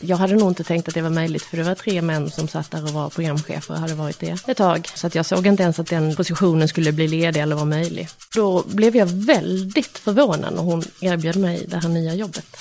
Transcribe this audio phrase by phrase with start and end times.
[0.00, 2.48] Jag hade nog inte tänkt att det var möjligt för det var tre män som
[2.48, 4.88] satt där och var programchefer och hade varit det ett tag.
[4.94, 8.08] Så att jag såg inte ens att den positionen skulle bli ledig eller vara möjlig.
[8.34, 12.56] Då blev jag väldigt förvånad när hon erbjöd mig det här nya jobbet.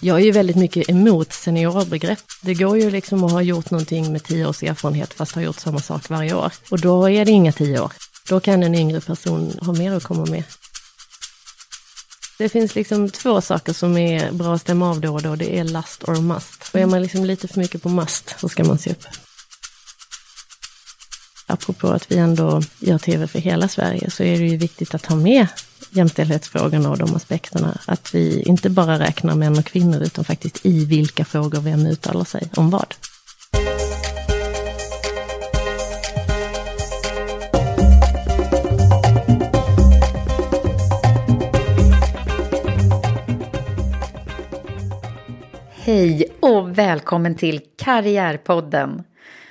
[0.00, 2.18] Jag är ju väldigt mycket emot seniorbegrepp.
[2.42, 5.60] Det går ju liksom att ha gjort någonting med tio års erfarenhet fast ha gjort
[5.60, 6.52] samma sak varje år.
[6.70, 7.92] Och då är det inga tio år.
[8.28, 10.44] Då kan en yngre person ha mer att komma med.
[12.38, 15.36] Det finns liksom två saker som är bra att stämma av då och då.
[15.36, 16.70] Det är lust or must.
[16.72, 19.06] Och är man liksom lite för mycket på must så ska man se upp.
[21.46, 25.06] Apropå att vi ändå gör tv för hela Sverige så är det ju viktigt att
[25.06, 25.46] ha med
[25.90, 27.78] jämställdhetsfrågorna och de aspekterna.
[27.84, 32.24] Att vi inte bara räknar män och kvinnor utan faktiskt i vilka frågor vem uttalar
[32.24, 32.94] sig om vad.
[45.86, 49.02] Hej och välkommen till Karriärpodden.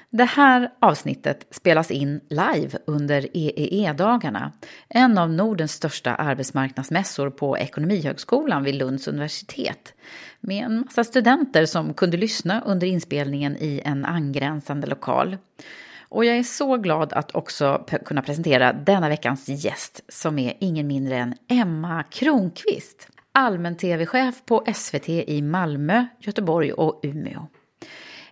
[0.10, 4.52] Det här avsnittet spelas in live under EEE-dagarna,
[4.90, 9.94] en av Nordens största arbetsmarknadsmässor på Ekonomihögskolan vid Lunds universitet,
[10.40, 15.38] med en massa studenter som kunde lyssna under inspelningen i en angränsande lokal.
[16.10, 20.88] Och jag är så glad att också kunna presentera denna veckans gäst som är ingen
[20.88, 27.48] mindre än Emma Kronqvist allmän-tv-chef på SVT i Malmö, Göteborg och Umeå.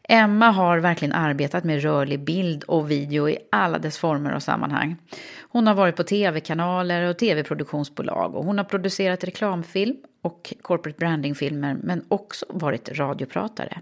[0.09, 4.95] Emma har verkligen arbetat med rörlig bild och video i alla dess former och sammanhang.
[5.41, 11.77] Hon har varit på tv-kanaler och tv-produktionsbolag och hon har producerat reklamfilm och corporate branding-filmer
[11.83, 13.81] men också varit radiopratare.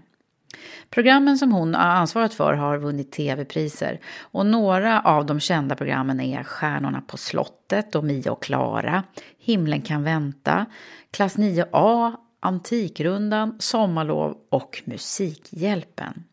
[0.92, 6.20] Programmen som hon har ansvarat för har vunnit tv-priser och några av de kända programmen
[6.20, 9.02] är Stjärnorna på slottet och Mia och Klara,
[9.38, 10.66] Himlen kan vänta,
[11.10, 16.24] Klass 9A, Antikrundan, Sommarlov och Musikhjälpen.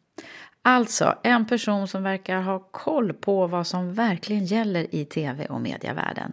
[0.61, 5.61] Alltså en person som verkar ha koll på vad som verkligen gäller i tv och
[5.61, 6.31] medievärlden.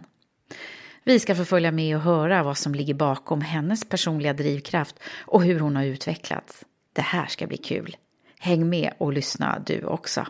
[1.03, 5.43] Vi ska få följa med och höra vad som ligger bakom hennes personliga drivkraft och
[5.43, 6.65] hur hon har utvecklats.
[6.93, 7.97] Det här ska bli kul.
[8.39, 10.27] Häng med och lyssna du också.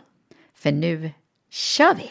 [0.54, 1.10] För nu
[1.50, 2.10] kör vi!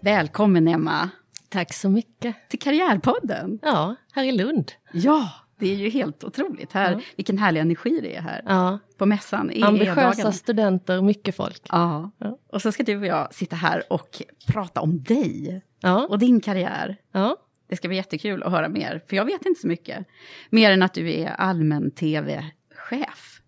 [0.00, 1.10] Välkommen Emma!
[1.48, 2.36] Tack så mycket.
[2.48, 3.58] Till Karriärpodden!
[3.62, 4.72] Ja, här i Lund.
[4.92, 5.30] Ja,
[5.60, 6.72] det är ju helt otroligt.
[6.72, 7.00] Här, Ja.
[7.16, 8.78] Vilken härlig energi det är här Ja.
[8.96, 9.50] på mässan.
[9.50, 11.62] i Ambitiösa studenter, mycket folk.
[11.68, 12.10] Ja.
[12.18, 12.38] Ja.
[12.46, 15.62] och så ska du och jag sitta här och prata om dig
[16.08, 16.96] och din karriär.
[17.12, 17.36] ja.
[17.68, 20.06] Det ska bli jättekul att höra mer, för jag vet inte så mycket.
[20.50, 23.40] Mer än att du är allmän tv-chef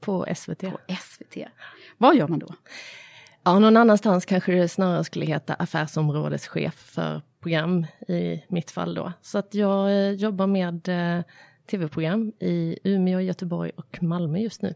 [0.00, 0.60] på SVT.
[0.60, 1.36] på SVT.
[1.98, 2.54] Vad gör man då?
[3.44, 9.12] Ja, någon annanstans kanske det snarare skulle heta affärsområdeschef för program i mitt fall då.
[9.22, 11.24] Så att jag eh, jobbar med eh,
[11.66, 14.74] tv-program i Umeå, Göteborg och Malmö just nu.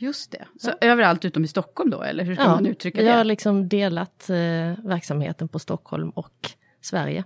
[0.00, 0.44] Just det.
[0.58, 3.24] Så överallt utom i Stockholm då, eller hur ska Ja, man uttrycka vi har det?
[3.24, 4.36] liksom delat eh,
[4.84, 6.50] verksamheten på Stockholm och
[6.80, 7.24] Sverige.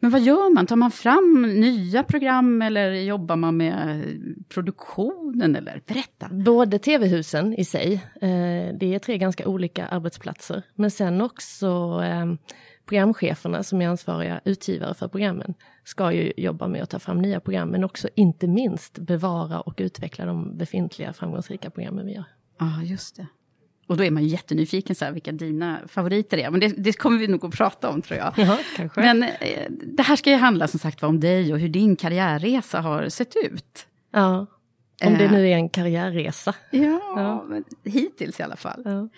[0.00, 0.66] Men vad gör man?
[0.66, 4.04] Tar man fram nya program eller jobbar man med
[4.48, 5.56] produktionen?
[5.56, 5.82] Eller?
[5.86, 6.28] Berätta!
[6.30, 12.26] Både tv-husen i sig, eh, det är tre ganska olika arbetsplatser, men sen också eh,
[12.90, 15.54] programcheferna som är ansvariga utgivare för programmen
[15.84, 19.74] ska ju jobba med att ta fram nya program, men också inte minst bevara och
[19.76, 22.24] utveckla de befintliga framgångsrika programmen vi gör.
[22.58, 23.26] Ja, ah, just det.
[23.86, 26.50] Och då är man ju jättenyfiken så här, vilka dina favoriter är.
[26.50, 28.32] Men det, det kommer vi nog att prata om tror jag.
[28.36, 29.00] Ja, kanske.
[29.00, 32.80] Men eh, det här ska ju handla som sagt om dig och hur din karriärresa
[32.80, 33.86] har sett ut.
[34.12, 34.46] Ja,
[35.04, 36.54] om det nu är en karriärresa.
[36.70, 37.44] Ja, ja.
[37.84, 38.82] hittills i alla fall.
[38.84, 39.08] Ja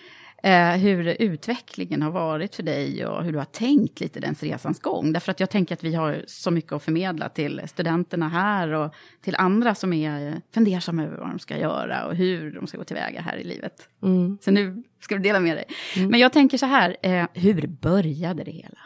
[0.43, 4.79] eh, hur utvecklingen har varit för dig och hur du har tänkt lite den resans
[4.79, 5.13] gång.
[5.13, 8.93] Därför att jag tänker att vi har så mycket att förmedla till studenterna här och
[9.21, 12.83] till andra som är fundersamma över vad de ska göra och hur de ska gå
[12.83, 13.89] tillväga här i livet.
[14.03, 14.37] Mm.
[14.41, 15.65] Så nu ska du dela med dig.
[15.95, 16.09] Mm.
[16.09, 18.79] Men jag tänker så här, eh, hur började det hela?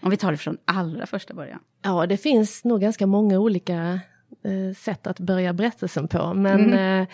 [0.00, 1.60] Om vi tar det från allra första början.
[1.82, 4.00] Ja, det finns nog ganska många olika
[4.44, 6.34] eh, sätt att börja berättelsen på.
[6.34, 7.02] Men mm.
[7.02, 7.08] eh,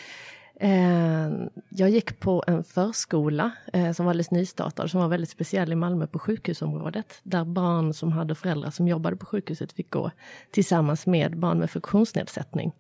[1.68, 5.74] jag gick på en förskola eh, som var alldeles nystartad, som var väldigt speciell i
[5.74, 7.20] Malmö på sjukhusområdet.
[7.22, 10.10] Där barn som hade föräldrar som jobbade på sjukhuset fick gå
[10.50, 12.72] tillsammans med barn med funktionsnedsättning.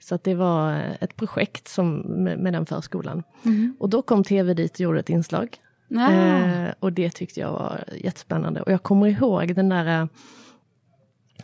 [0.00, 3.22] Så att det var ett projekt som, med, med den förskolan.
[3.44, 3.76] Mm.
[3.78, 5.58] Och då kom tv dit och gjorde ett inslag.
[5.90, 8.62] Eh, och det tyckte jag var jättespännande.
[8.62, 10.08] Och jag kommer ihåg den där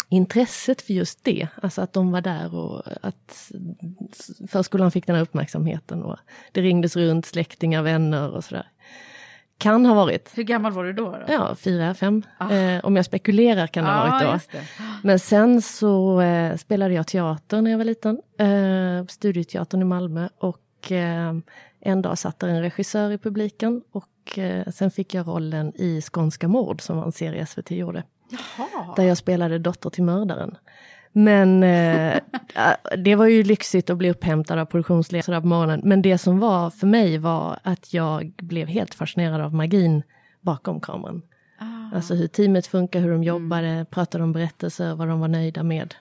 [0.08, 1.48] intresset för just det.
[1.62, 3.52] Alltså att de var där och att
[4.48, 6.02] förskolan fick den här uppmärksamheten.
[6.02, 6.16] Och
[6.52, 8.66] det ringdes runt släktingar, vänner och sådär.
[9.58, 10.30] Kan ha varit.
[10.34, 11.10] Hur gammal var du då?
[11.10, 11.24] då?
[11.28, 12.22] Ja, fyra, fem.
[12.38, 12.50] Ah.
[12.50, 14.58] Eh, om jag spekulerar kan det ah, ha varit då.
[15.02, 18.20] Men sen så eh, spelade jag teater när jag var liten.
[18.38, 20.28] Eh, studieteatern i Malmö.
[20.38, 21.34] Och eh,
[21.80, 23.82] en dag satt där en regissör i publiken.
[23.92, 28.02] Och eh, sen fick jag rollen i Skånska mord som var en serie SVT gjorde.
[28.28, 28.94] Jaha.
[28.96, 30.56] Där jag spelade dotter till mördaren.
[31.12, 32.20] Men eh,
[32.98, 35.80] det var ju lyxigt att bli upphämtad av produktionsledare på morgonen.
[35.84, 40.02] Men det som var för mig var att jag blev helt fascinerad av magin
[40.40, 41.22] bakom kameran.
[41.58, 41.96] Ah.
[41.96, 43.86] Alltså hur teamet funkar, hur de jobbade, mm.
[43.86, 45.94] pratade om berättelser, vad de var nöjda med.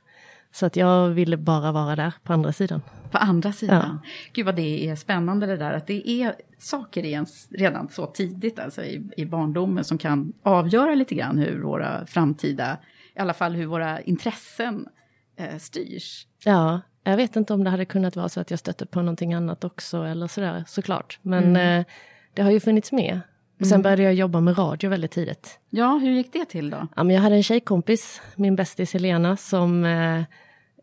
[0.57, 2.81] Så att jag ville bara vara där på andra sidan.
[3.11, 3.99] På andra sidan.
[4.03, 4.09] Ja.
[4.33, 8.05] Gud vad det är spännande det där att det är saker i ens, redan så
[8.05, 12.77] tidigt, alltså i, i barndomen, som kan avgöra lite grann hur våra framtida,
[13.15, 14.87] i alla fall hur våra intressen
[15.35, 16.27] eh, styrs.
[16.43, 19.33] Ja, jag vet inte om det hade kunnat vara så att jag stötte på någonting
[19.33, 21.19] annat också eller sådär såklart.
[21.21, 21.79] Men mm.
[21.79, 21.85] eh,
[22.33, 23.19] det har ju funnits med.
[23.59, 23.81] Och sen mm.
[23.81, 25.59] började jag jobba med radio väldigt tidigt.
[25.69, 26.87] Ja, hur gick det till då?
[26.95, 30.23] Ja, men jag hade en tjejkompis, min bästis Helena, som eh,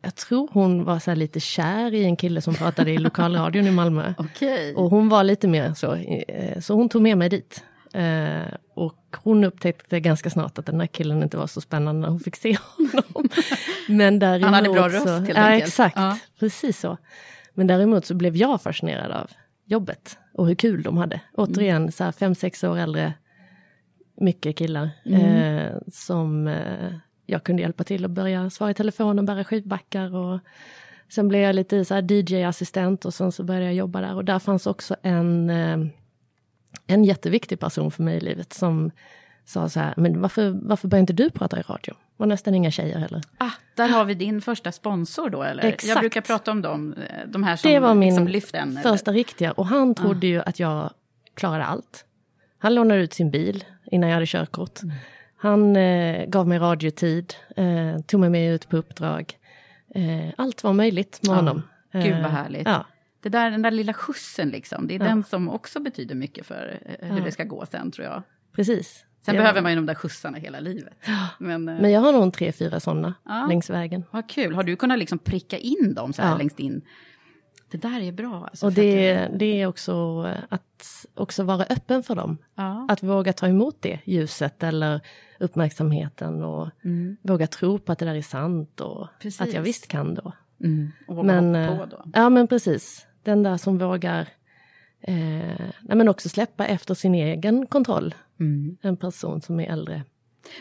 [0.05, 3.71] jag tror hon var så lite kär i en kille som pratade i lokalradion i
[3.71, 4.15] Malmö.
[4.19, 4.75] Okay.
[4.75, 7.65] Och hon var lite mer så, eh, så hon tog med mig dit.
[7.93, 12.09] Eh, och hon upptäckte ganska snart att den där killen inte var så spännande när
[12.09, 13.29] hon fick se honom.
[13.89, 15.69] Men däremot Han hade bra röst helt ja, enkelt.
[15.69, 16.19] Exakt, ja.
[16.39, 16.97] precis så.
[17.55, 19.31] Men däremot så blev jag fascinerad av
[19.65, 21.21] jobbet och hur kul de hade.
[21.33, 21.93] Återigen, mm.
[21.93, 23.13] så här fem, sex år äldre,
[24.21, 25.21] mycket killar mm.
[25.21, 26.95] eh, som eh,
[27.27, 30.41] jag kunde hjälpa till att börja svara i telefonen, bära skivbackar och
[31.09, 34.39] sen blev jag lite så DJ-assistent och sen så började jag jobba där och där
[34.39, 35.79] fanns också en, eh,
[36.87, 38.91] en jätteviktig person för mig i livet som
[39.45, 41.95] sa så här, men varför, varför börjar inte du prata i radio?
[42.17, 43.23] var nästan inga tjejer heller.
[43.39, 45.63] Ah, där har vi din första sponsor då eller?
[45.65, 45.89] Exakt.
[45.89, 48.79] Jag brukar prata om dem, eh, de här som Det var min liksom lyfte en,
[48.83, 49.19] första eller?
[49.19, 50.31] riktiga och han trodde ah.
[50.31, 50.91] ju att jag
[51.35, 52.05] klarade allt.
[52.59, 54.83] Han lånade ut sin bil innan jag hade körkort.
[54.83, 54.97] Mm.
[55.45, 59.39] Han eh, gav mig radiotid, eh, tog mig med ut på uppdrag.
[59.95, 61.37] Eh, allt var möjligt med ja.
[61.37, 61.63] honom.
[61.93, 62.67] Gud vad eh, härligt.
[62.67, 62.87] Ja.
[63.23, 65.05] Det där, den där lilla skjutsen liksom, det är ja.
[65.05, 68.23] den som också betyder mycket för eh, hur det ska gå sen tror jag.
[68.53, 69.05] Precis.
[69.23, 70.95] Sen behöver man ju de där skjutsarna hela livet.
[71.39, 73.15] Men, eh, Men jag har nog tre, fyra sådana
[73.49, 74.05] längs vägen.
[74.11, 74.55] Vad kul.
[74.55, 76.83] Har du kunnat liksom pricka in dem så här längst in?
[77.75, 78.47] Det där är bra.
[78.51, 82.39] Alltså, och det, att, det är också att också vara öppen för dem.
[82.55, 82.87] Ja.
[82.89, 85.01] Att våga ta emot det ljuset eller
[85.39, 87.17] uppmärksamheten och mm.
[87.23, 89.41] våga tro på att det där är sant och precis.
[89.41, 90.33] att jag visst kan då.
[90.61, 90.93] Mm.
[91.07, 92.11] Och våga men, hoppa på eh, då.
[92.15, 93.07] Ja men precis.
[93.23, 94.29] Den där som vågar
[95.01, 95.15] eh,
[95.81, 98.15] nej, men också släppa efter sin egen kontroll.
[98.41, 98.77] Mm.
[98.83, 100.03] En person som är äldre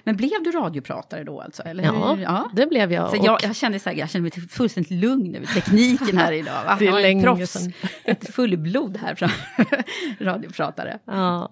[0.03, 1.63] men blev du radiopratare då alltså?
[1.63, 3.09] Eller ja, ja, det blev jag.
[3.09, 6.63] Så jag, jag, kände så här, jag kände mig fullständigt lugn över tekniken här idag.
[6.65, 6.75] Va?
[6.79, 7.73] det är länge proffs, sedan.
[8.03, 9.29] Ett fullblod här från
[10.19, 10.99] radiopratare.
[11.05, 11.51] Ja.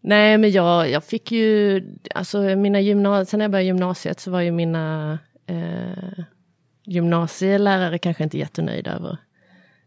[0.00, 1.82] Nej, men jag, jag fick ju,
[2.14, 6.24] alltså mina gymnasier, sen när jag började gymnasiet så var ju mina eh,
[6.84, 9.18] gymnasielärare kanske inte jättenöjda över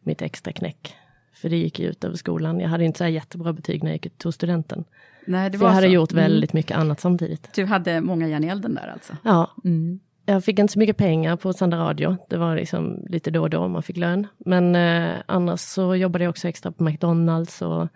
[0.04, 0.96] mitt extra knäck.
[1.34, 2.60] för det gick ju ut över skolan.
[2.60, 4.86] Jag hade inte så jättebra betyg när jag gick ut studenten.
[5.28, 5.94] Nej, det var jag hade så.
[5.94, 6.24] gjort Mm.
[6.24, 7.54] väldigt mycket annat samtidigt.
[7.54, 9.18] Du hade många järn i elden där alltså?
[9.24, 10.00] Ja, Mm.
[10.26, 12.18] jag fick inte så mycket pengar på Sanda Radio.
[12.30, 14.28] Det var liksom lite då och då man fick lön.
[14.38, 17.88] Men eh, annars så jobbade jag också extra på McDonalds och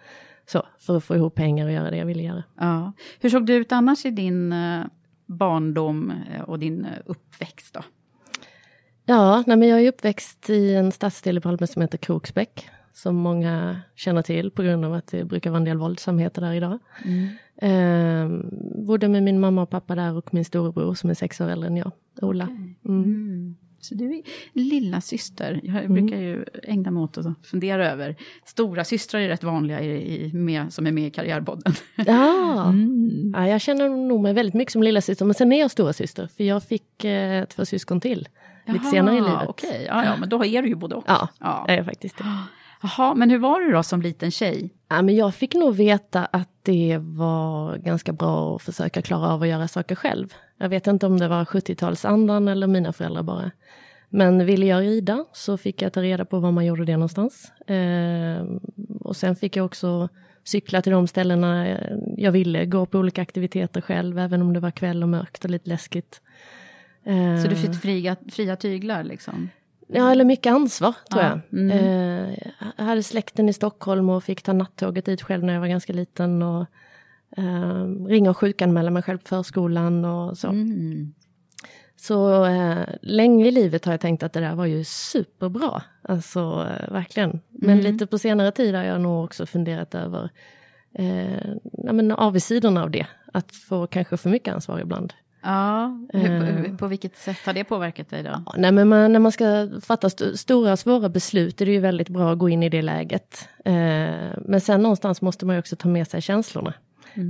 [0.46, 2.44] så, för att få ihop pengar och göra det jag ville göra.
[2.60, 2.94] Ja.
[3.20, 4.82] Hur såg det ut annars i din eh,
[5.26, 7.82] barndom eh, och din eh, uppväxt då?
[9.06, 12.70] Ja, nej, men jag är uppväxt i en stadsdel i Palme som heter Kroksbäck.
[13.04, 16.54] Som många känner till på grund av att det brukar vara en del våldsamheter där
[16.54, 16.80] idag.
[17.62, 18.30] Eh,
[18.86, 21.68] bodde med min mamma och pappa där och min storebror som är sex år äldre
[21.68, 21.92] än jag,
[22.22, 22.44] Ola.
[22.44, 22.76] Mm.
[22.86, 23.56] Mm.
[23.82, 24.22] Så du är
[24.54, 25.60] lilla syster.
[25.64, 28.16] Jag brukar ju ägna mig åt att fundera över.
[28.46, 31.74] Stora systrar är rätt vanliga i, i, med, som är med i Karriärpodden.
[31.96, 32.70] Ja.
[32.70, 33.34] Mm.
[33.36, 35.94] ja, jag känner nog mig väldigt mycket som lilla syster men sen är jag stora
[35.94, 38.28] syster för jag fick eh, två syskon till
[38.68, 39.48] lite Jaha, senare i livet.
[39.48, 41.04] Okej, ja, ja, men då är du ju både och.
[41.08, 41.66] Ja, Ja.
[41.68, 42.24] jag är faktiskt det.
[42.82, 44.70] Jaha, men hur var du då som liten tjej?
[44.90, 49.42] Ja, men jag fick nog veta att det var ganska bra att försöka klara av
[49.42, 50.34] att göra saker själv.
[50.58, 53.52] Jag vet inte om det var 70-talsandan eller mina föräldrar bara.
[54.10, 57.52] Men ville jag rida så fick jag ta reda på var man gjorde det någonstans.
[57.68, 58.46] Eh,
[59.00, 60.10] och sen fick jag också
[60.44, 61.78] cykla till de ställena
[62.18, 65.52] jag ville, gå på olika aktiviteter själv, även om det var kväll och mörkt och
[65.52, 66.22] lite läskigt.
[67.04, 69.50] Eh, Så du fick fria, fria tyglar liksom?
[69.92, 71.60] Ja, eller mycket ansvar tror Ja, jag.
[71.60, 71.72] mm.
[71.72, 72.38] Eh,
[72.78, 75.94] jag hade släkten i Stockholm och fick ta nattåget dit själv när jag var ganska
[75.94, 76.42] liten.
[76.44, 76.66] Och
[77.38, 80.48] eh, ringa och sjukanmäla mig själv på förskolan och så.
[80.48, 81.14] Mm.
[81.96, 85.82] Så eh, länge i livet har jag tänkt att det där var ju superbra.
[86.02, 87.40] Alltså eh, verkligen.
[87.50, 87.92] Men Mm.
[87.94, 90.30] lite på senare tid har jag nog också funderat över
[90.94, 93.08] eh, avigsidorna av det.
[93.34, 95.14] Att få kanske för mycket ansvar ibland.
[95.42, 96.76] Ja, hur, Eh.
[96.78, 98.44] på vilket sätt har det påverkat dig då?
[98.58, 102.10] Nej, men man, när man ska fatta st- stora svåra beslut är det ju väldigt
[102.10, 103.50] bra att gå in i det läget.
[103.66, 103.74] Eh,
[104.46, 106.74] men sen någonstans måste man ju också ta med sig känslorna.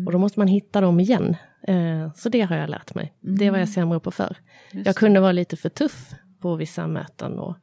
[0.06, 1.36] Och då måste man hitta dem igen.
[1.68, 3.14] Eh, så det har jag lärt mig.
[3.20, 4.38] Det var jag sämre på förr.
[4.72, 7.56] Jag kunde vara lite för tuff på vissa möten och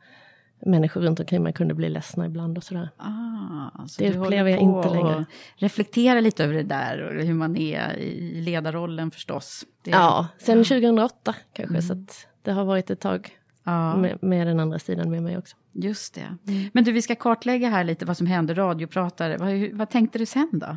[0.66, 2.90] människor runt omkring mig kunde bli ledsna ibland och sådär.
[2.96, 5.24] Ah, så Det upplever jag inte längre.
[5.56, 9.64] Reflektera lite över det där och hur man är i ledarrollen förstås.
[9.82, 14.46] Det, Ja, sen 2008 kanske, så att det har varit ett tag ja, med, med
[14.46, 15.56] den andra sidan med mig också.
[15.72, 16.36] just det.
[16.72, 19.36] Men du, vi ska kartlägga här lite vad som hände radiopratare.
[19.36, 20.76] Vad, vad tänkte du sen då?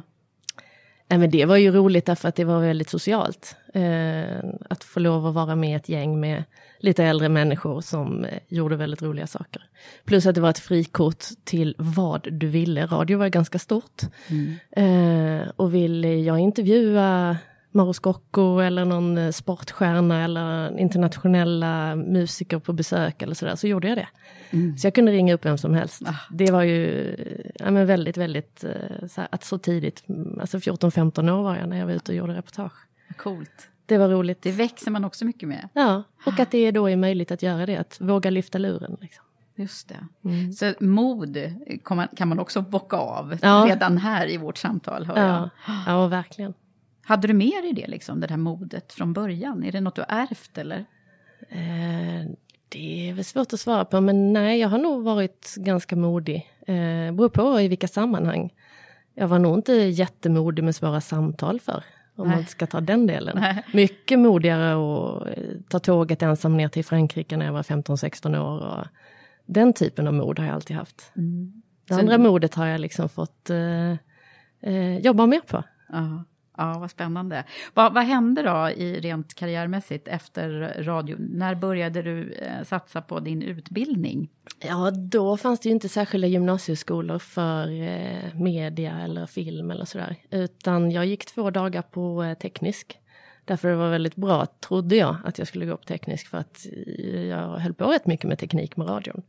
[1.09, 3.55] Nej, men det var ju roligt därför att det var väldigt socialt.
[3.73, 4.39] Eh,
[4.69, 6.43] att få lov att vara med ett gäng med
[6.79, 9.63] lite äldre människor som eh, gjorde väldigt roliga saker.
[10.05, 12.85] Plus att det var ett frikort till vad du ville.
[12.85, 14.01] Radio var ganska stort.
[14.71, 17.37] Eh, och ville jag intervjua
[17.71, 23.87] Mauro Scocco eller någon eh, sportstjärna eller internationella musiker på besök eller sådär, så gjorde
[23.87, 24.07] jag det.
[24.77, 26.01] Så jag kunde ringa upp vem som helst.
[26.31, 27.15] Det var ju
[27.59, 31.55] ja, men väldigt, väldigt, eh, så här, att så tidigt, mm, alltså 14-15 år var
[31.55, 32.73] jag när jag var ute och gjorde reportage.
[33.17, 33.69] Coolt.
[33.85, 34.41] Det var roligt.
[34.41, 35.69] Det växer man också mycket med.
[35.73, 38.97] Ja, och att det då är möjligt att göra det, att våga lyfta luren.
[39.01, 39.23] Liksom.
[39.55, 40.53] Just det.
[40.53, 41.37] Så mod
[42.15, 43.65] kan man, också bocka av Ja.
[43.69, 45.05] redan här i vårt samtal.
[45.05, 45.49] Hör jag.
[45.67, 46.53] Ja, ja, verkligen.
[47.09, 49.63] Hade du med dig det, liksom, det här modet från början?
[49.63, 50.85] Är det något du har ärvt eller?
[51.49, 52.29] Eh,
[52.69, 56.49] det är väl svårt att svara på, men nej, jag har nog varit ganska modig.
[56.67, 58.53] Eh, beror på i vilka sammanhang.
[59.15, 61.83] Jag var nog inte jättemodig med svåra samtal för
[62.15, 62.35] om Nej.
[62.35, 63.37] man ska ta den delen.
[63.39, 63.63] Nej.
[63.73, 68.59] Mycket modigare att eh, ta tåget ensam ner till Frankrike när jag var 15-16 år.
[68.79, 68.85] Och
[69.45, 71.11] den typen av mod har jag alltid haft.
[71.13, 71.61] Det Mm.
[71.89, 73.91] Så- andra modet har jag liksom fått eh,
[74.61, 75.63] eh, jobba mer på.
[75.91, 76.23] Ja,
[76.59, 77.43] ja vad spännande.
[77.73, 81.15] Vad, vad hände då i rent karriärmässigt efter radio?
[81.19, 84.29] När började du eh, satsa på din utbildning?
[84.59, 90.15] Ja, då fanns det ju inte särskilda gymnasieskolor för eh, media eller film eller sådär.
[90.29, 92.99] Utan jag gick två dagar på eh, teknisk.
[93.49, 96.65] Därför det var väldigt bra, trodde jag, att jag skulle gå på teknisk för att
[97.29, 99.21] jag höll på rätt mycket med teknik med radion.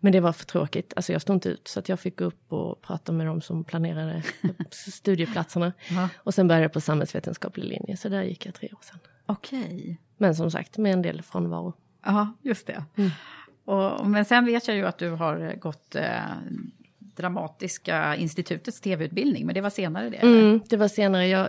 [0.00, 1.68] Men det var för tråkigt, alltså jag stod inte ut.
[1.68, 4.22] Så att jag fick gå upp och prata med de som planerade
[4.70, 5.72] studieplatserna.
[5.90, 6.08] Ja.
[6.16, 8.98] Och sen började jag på samhällsvetenskaplig linje, så där gick jag tre år sedan.
[9.26, 10.00] Okej.
[10.16, 11.72] Men som sagt, med en del frånvaro.
[12.04, 12.84] Ja, just det.
[12.96, 13.10] Mm.
[13.64, 16.20] Och, men sen vet jag ju att du har gått eh,
[17.16, 20.16] Dramatiska institutets tv-utbildning, men det var senare det?
[20.16, 21.26] Mm, det var senare.
[21.28, 21.48] Jag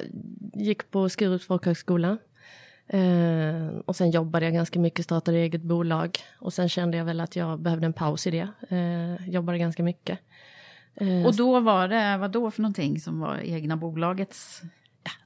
[0.53, 2.18] gick på Skurups folkhögskola.
[2.88, 6.18] Eh, och sen jobbade jag ganska mycket, startade eget bolag.
[6.39, 8.48] Och sen kände jag väl att jag behövde en paus i det.
[8.75, 10.20] Eh, jobbade ganska mycket.
[10.96, 14.62] Eh, Och då var det, vad då för någonting som var egna bolagets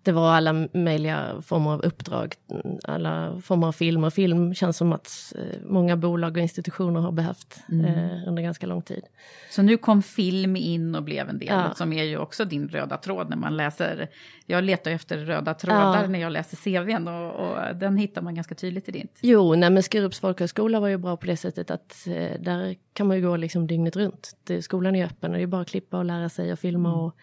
[0.04, 2.36] det var alla möjliga former av uppdrag,
[2.84, 4.10] alla former av filmer.
[4.10, 7.86] Film känns som att eh, många bolag och institutioner har behövt mm.
[7.86, 9.04] eh, under ganska lång tid.
[9.52, 11.74] Så nu kom film in och blev en del, ja.
[11.74, 14.10] som är ju också din röda tråd när man läser.
[14.46, 16.08] Jag letar efter röda trådar ja.
[16.08, 19.20] när jag läser CVn och, och, den hittar man ganska tydligt i ditt.
[19.22, 23.08] Jo, nej men Skurups folkhögskola var ju bra på det sättet att eh, där kan
[23.08, 24.38] man ju gå liksom dygnet runt.
[24.44, 26.90] Det, skolan är öppen och det är bara att klippa och lära sig och filma
[26.90, 27.02] mm.
[27.02, 27.16] och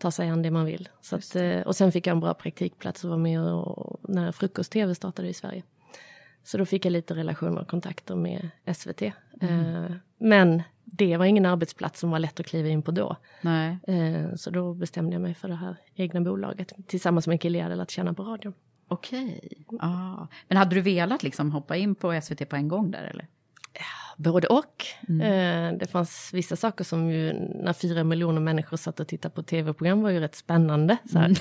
[0.00, 0.88] ta sig an det man vill.
[1.00, 4.32] Så att, eh, och sen fick jag en bra praktikplats och var med och, när
[4.32, 5.62] Frukost-TV startade i Sverige.
[6.44, 9.02] Så då fick jag lite relationer och kontakter med SVT.
[9.40, 9.74] Mm.
[9.74, 13.16] Eh, men det var ingen arbetsplats som var lätt att kliva in på då.
[13.40, 13.78] Nej.
[13.86, 17.58] Eh, så då bestämde jag mig för det här egna bolaget tillsammans med en kille
[17.58, 18.54] jag hade lärt känna på radion.
[18.88, 19.64] Okej.
[19.80, 20.26] Ah.
[20.48, 23.26] Men hade du velat liksom hoppa in på SVT på en gång där eller?
[24.20, 24.86] Både och.
[25.08, 25.20] Mm.
[25.20, 29.42] Eh, det fanns vissa saker som ju när fyra miljoner människor satt och tittade på
[29.42, 30.96] tv-program var ju rätt spännande.
[31.12, 31.34] Så mm.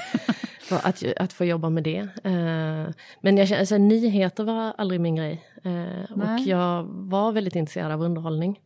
[0.84, 2.00] att, att få jobba med det.
[2.24, 5.46] Eh, men jag känner, alltså, nyheter var aldrig min grej.
[5.64, 8.60] Eh, och jag var väldigt intresserad av underhållning.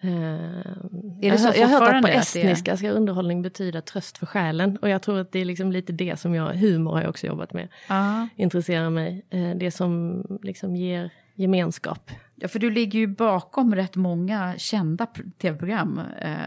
[0.00, 4.76] är det så jag, har hört att på estniska ska underhållning betyda tröst för själen.
[4.76, 7.26] Och jag tror att det är liksom lite det som jag, humor har jag också
[7.26, 8.24] jobbat med, uh.
[8.36, 9.26] intresserar mig.
[9.56, 12.10] Det som liksom ger gemenskap.
[12.34, 15.06] Ja, för du ligger ju bakom rätt många kända
[15.38, 16.38] tv-program eh,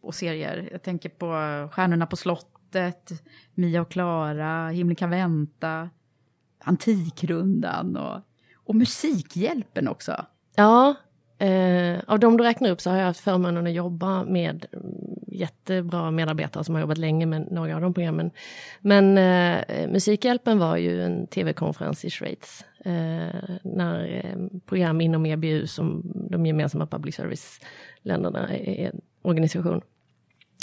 [0.00, 0.68] och serier.
[0.72, 1.28] Jag tänker på
[1.72, 3.12] Stjärnorna på slottet,
[3.54, 5.90] Mia och Klara, Himlen kan vänta,
[6.64, 8.20] Antikrundan och,
[8.54, 10.24] och Musikhjälpen också.
[10.56, 10.94] Ja,
[11.38, 14.66] eh, av de du räknar upp så har jag haft förmånen att jobba med
[15.26, 18.30] jättebra medarbetare som har jobbat länge med några av de programmen.
[18.80, 22.64] Men eh, Musikhjälpen var ju en tv-konferens i Schweiz.
[22.84, 29.80] Eh, när eh, program inom EBU, som de gemensamma public service-länderna är en organisation.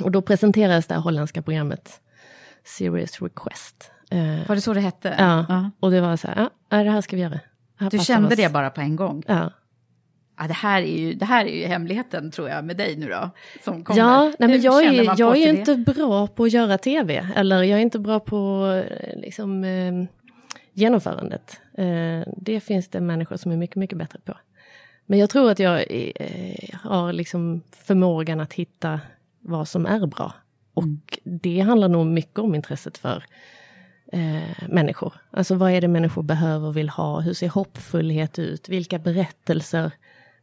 [0.03, 2.01] Och då presenterades det här holländska programmet
[2.63, 3.91] Serious Request.
[4.11, 5.15] Eh, var det så det hette?
[5.17, 5.67] Ja, uh.
[5.79, 7.39] och det var så här, ja, det här ska vi göra.
[7.91, 8.35] Du kände oss.
[8.35, 9.23] det bara på en gång?
[9.27, 9.51] Ja.
[10.37, 13.09] Ja, det, här är ju, det här är ju hemligheten tror jag med dig nu
[13.09, 13.29] då.
[13.63, 13.99] Som kommer.
[13.99, 17.29] Ja, nej, men jag är, jag är inte bra på att göra tv.
[17.35, 18.83] Eller jag är inte bra på
[19.15, 19.93] liksom, eh,
[20.73, 21.59] genomförandet.
[21.77, 24.37] Eh, det finns det människor som är mycket, mycket bättre på.
[25.05, 28.99] Men jag tror att jag eh, har liksom förmågan att hitta
[29.39, 30.33] vad som är bra.
[30.73, 31.01] Och mm.
[31.23, 33.23] det handlar nog mycket om intresset för
[34.11, 35.13] eh, människor.
[35.31, 37.19] Alltså vad är det människor behöver och vill ha?
[37.19, 38.69] Hur ser hoppfullhet ut?
[38.69, 39.91] Vilka berättelser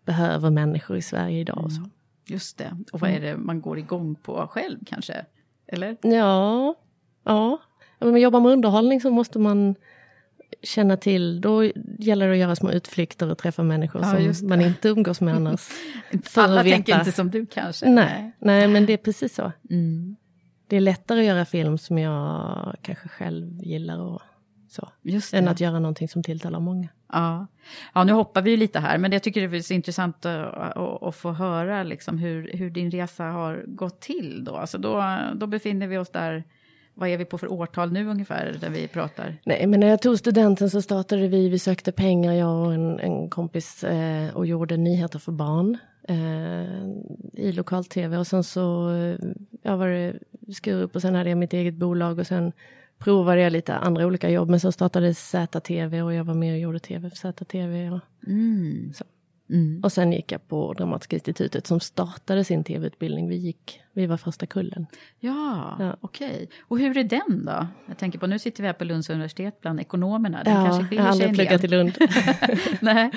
[0.05, 1.65] behöver människor i Sverige idag.
[1.65, 1.79] Och så.
[1.79, 1.91] Mm.
[2.27, 2.77] Just det.
[2.93, 5.25] Och vad är det man går igång på själv kanske?
[5.67, 5.97] Eller?
[6.03, 6.75] Ja,
[7.25, 7.59] ja.
[7.99, 9.75] Om man jobbar med underhållning så måste man
[10.63, 11.65] känna till, då
[11.99, 15.35] gäller det att göra små utflykter och träffa människor ja, som man inte umgås med
[15.35, 15.69] annars.
[16.35, 17.89] Alla tänker inte som du kanske?
[17.89, 19.53] Nej, nej men det är precis så.
[19.71, 20.17] Mm.
[20.67, 24.23] Det är lättare att göra film som jag kanske själv gillar och
[24.69, 24.89] så,
[25.33, 26.89] än att göra någonting som tilltalar många.
[27.13, 27.47] Ja.
[27.95, 31.03] ja, nu hoppar vi lite här, men jag tycker det är så intressant att, att,
[31.03, 34.45] att, få höra liksom hur, hur din resa har gått till.
[34.45, 34.57] Då.
[34.57, 36.45] Alltså då, då befinner vi oss där,
[36.95, 39.37] vad är vi på för årtal nu ungefär, där vi pratar?
[39.45, 43.01] Nej, men när jag tog studenten så startade vi, vi sökte pengar, jag och en,
[43.01, 45.79] en kompis, eh, och gjorde nyheter för barn
[46.09, 48.19] eh, i lokal-tv.
[48.19, 49.17] Och sen så eh,
[49.63, 50.15] ja, var det
[50.55, 52.53] Skurup och sen hade jag mitt eget bolag och sen
[52.99, 56.59] provade jag lite andra olika jobb, men så startade ZTV och jag var med och
[56.59, 57.91] gjorde tv för ZTV.
[57.91, 58.93] Och, mm.
[59.53, 59.81] Mm.
[59.83, 63.29] och sen gick jag på Dramatiska institutet som startade sin tv-utbildning.
[63.29, 64.87] Vi, gick, vi var första kullen.
[65.21, 65.97] Ja, ja.
[66.01, 66.29] okej.
[66.29, 66.47] Okay.
[66.61, 67.67] Och hur är den då?
[67.87, 70.43] Jag tänker på, nu sitter vi här på Lunds universitet bland ekonomerna.
[70.45, 71.93] Den ja, kanske jag har aldrig pluggat i Lund.
[72.81, 73.11] nej.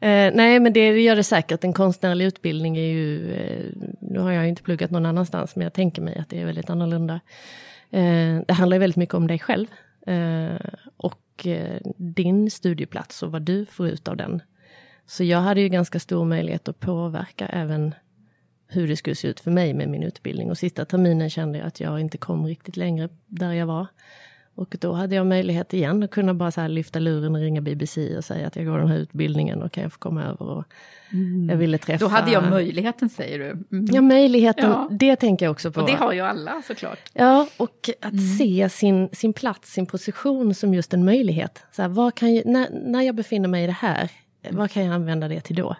[0.00, 1.64] Eh, nej, men det gör det säkert.
[1.64, 5.72] En konstnärlig utbildning är ju, eh, nu har jag inte pluggat någon annanstans, men jag
[5.72, 7.20] tänker mig att det är väldigt annorlunda.
[7.90, 9.66] Eh, det handlar väldigt mycket om dig själv
[10.06, 14.42] eh, och eh, din studieplats och vad du får ut av den.
[15.08, 17.94] Så jag hade ju ganska stor möjlighet att påverka även
[18.66, 20.50] hur det skulle se ut för mig med min utbildning.
[20.50, 23.86] Och sista terminen kände jag att jag inte kom riktigt längre där jag var.
[24.54, 28.16] Och då hade jag möjlighet igen att kunna bara så lyfta luren och ringa BBC
[28.16, 30.64] och säga att jag går den här utbildningen och kan jag få komma över och
[31.12, 31.48] mm.
[31.48, 32.04] jag ville träffa...
[32.04, 33.44] Då hade jag möjligheten säger du.
[33.44, 33.86] Mm.
[33.92, 34.88] Ja, möjligheten, ja.
[34.90, 35.80] det tänker jag också på.
[35.80, 36.98] Och det har ju alla såklart.
[37.12, 38.24] Ja, och att mm.
[38.38, 41.62] se sin, sin plats, sin position som just en möjlighet.
[41.72, 44.10] Så här, kan jag, när, när jag befinner mig i det här,
[44.50, 45.76] vad kan jag använda det till då?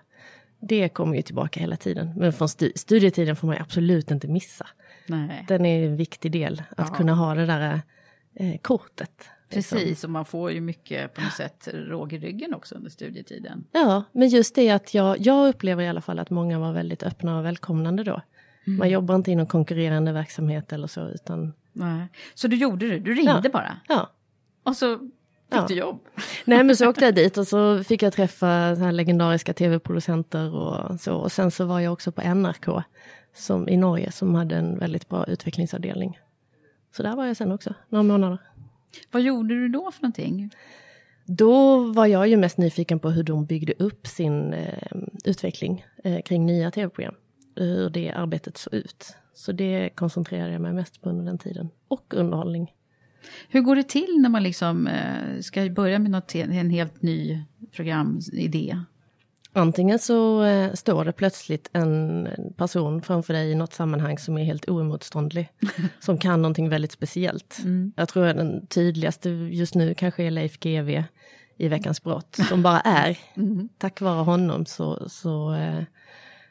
[0.61, 2.13] Det kommer ju tillbaka hela tiden.
[2.17, 4.67] Men från stu studietiden får man absolut inte missa.
[5.07, 5.45] Nej.
[5.49, 6.95] Den är en viktig del, att ja.
[6.95, 7.81] kunna ha det där
[8.35, 9.29] eh, kortet.
[9.51, 9.79] Liksom.
[9.79, 13.65] Precis, och man får ju mycket på något sätt råg i ryggen också under studietiden.
[13.73, 17.03] Ja, men just det att jag, jag upplever i alla fall att många var väldigt
[17.03, 18.21] öppna och välkomnande då.
[18.67, 18.79] Mm.
[18.79, 21.53] Man jobbar inte i någon konkurrerande verksamhet eller så, utan...
[21.73, 22.07] Nej.
[22.35, 23.51] Så du gjorde det, du ringde Ja.
[23.53, 23.81] bara?
[23.89, 24.11] Ja.
[24.63, 25.11] Och så
[25.51, 25.67] fick Ja.
[25.69, 26.01] du jobb?
[26.45, 31.01] Nej men så åkte jag dit och så fick jag träffa så legendariska tv-producenter och
[31.01, 31.15] så.
[31.15, 32.67] Och sen så var jag också på NRK
[33.35, 36.19] som, i Norge som hade en väldigt bra utvecklingsavdelning.
[36.97, 38.39] Så där var jag sen också, några månader.
[39.11, 40.51] Vad gjorde du då för någonting?
[41.27, 46.23] Då var jag ju mest nyfiken på hur de byggde upp sin eh, utveckling eh,
[46.23, 47.15] kring nya tv-program.
[47.57, 49.17] Hur det arbetet såg ut.
[49.35, 51.69] Så det koncentrerade jag mig mest på under den tiden.
[51.89, 52.73] Och underhållning.
[53.49, 57.43] Hur går det till när man liksom eh, ska börja med något, en helt ny
[57.73, 58.77] programidé?
[59.53, 64.45] Antingen så eh, står det plötsligt en person framför dig i något sammanhang som är
[64.45, 65.49] helt oemotståndlig.
[66.01, 67.59] som kan någonting väldigt speciellt.
[67.97, 71.05] Jag tror att den tydligaste just nu kanske är Leif GW
[71.57, 72.39] i Veckans brott.
[72.49, 73.19] Som bara är.
[73.79, 75.79] Tack vare honom så, så eh,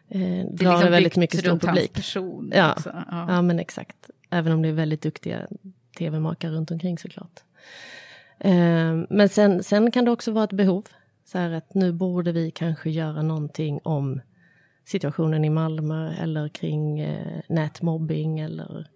[0.09, 1.93] eh, drar det väldigt byggt mycket stor publik.
[1.93, 2.51] person.
[2.55, 2.63] Ja.
[2.63, 2.89] alltså.
[3.11, 3.25] ja.
[3.27, 4.09] Ja men exakt.
[4.29, 5.47] Även om det är väldigt duktiga
[5.97, 7.43] tv-makare runt omkring såklart.
[8.39, 10.87] Eh, men sen, sen kan det också vara ett behov.
[11.25, 14.21] Så här att nu borde vi kanske göra någonting om
[14.85, 18.87] situationen i Malmö eller kring eh, nätmobbing eller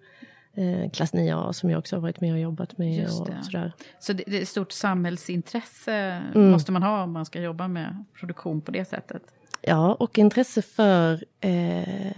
[0.53, 2.95] eh, klass 9A som jag också har varit med och jobbat med.
[2.95, 3.73] Just och sådär.
[3.99, 5.93] Så det, det är ett stort samhällsintresse
[6.35, 6.51] Mm.
[6.51, 9.21] måste man ha om man ska jobba med produktion på det sättet.
[9.61, 12.11] Ja, och intresse för eh,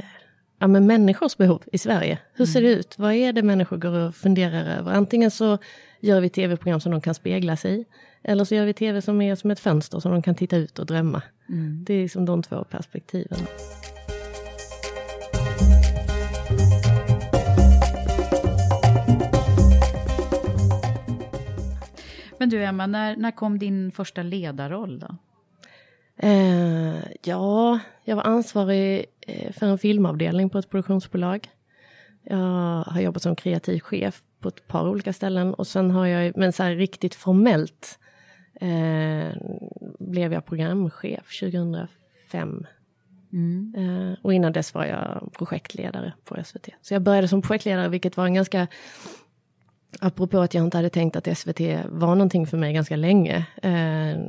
[0.64, 2.20] ja, men människors behov i Sverige.
[2.34, 3.00] Hur ser det ut?
[3.00, 4.92] Vad är det människor går och funderar över?
[4.92, 5.58] Antingen så
[6.00, 7.86] gör vi tv-program som de kan spegla sig i.
[8.24, 10.80] Eller så gör vi tv som är som ett fönster som de kan titta ut
[10.80, 11.22] och drömma.
[11.86, 13.40] Det är liksom de två perspektiven.
[22.40, 25.18] Men du Emma, när, när kom din första ledarroll då?
[26.18, 31.50] Eh, ja, jag var ansvarig eh, för en filmavdelning på ett produktionsbolag.
[32.24, 36.38] Jag har jobbat som kreativ chef på ett par olika ställen och sen har jag,
[36.38, 38.00] men så här riktigt formellt,
[38.62, 39.38] eh,
[40.00, 42.68] blev jag programchef 2005.
[43.78, 46.70] Eh, och innan dess var jag projektledare på SVT.
[46.82, 48.68] Så jag började som projektledare, vilket var en ganska
[50.00, 53.46] Apropå att jag inte hade tänkt att SVT var någonting för mig ganska länge.
[53.62, 54.20] Eh,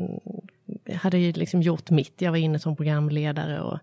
[0.85, 3.79] jag hade ju liksom gjort mitt, jag var inne som programledare och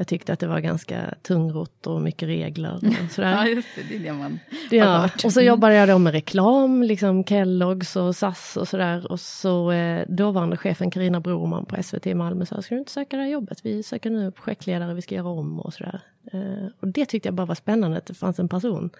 [0.00, 3.44] jag tyckte att det var ganska tungrott och mycket regler och sådär.
[3.54, 4.38] just det, det är det man
[4.70, 9.12] Ja, och så jobbade jag då med reklam, liksom Kellogg's och SAS och sådär.
[9.12, 12.92] Och så eh, dåvarande chefen Karina Broman på SVT i Malmö sa, ska du inte
[12.92, 13.60] söka det här jobbet?
[13.62, 16.00] Vi söker nu projektledare, vi ska göra om och sådär.
[16.32, 18.90] Eh, och det tyckte jag bara var spännande, att det fanns en person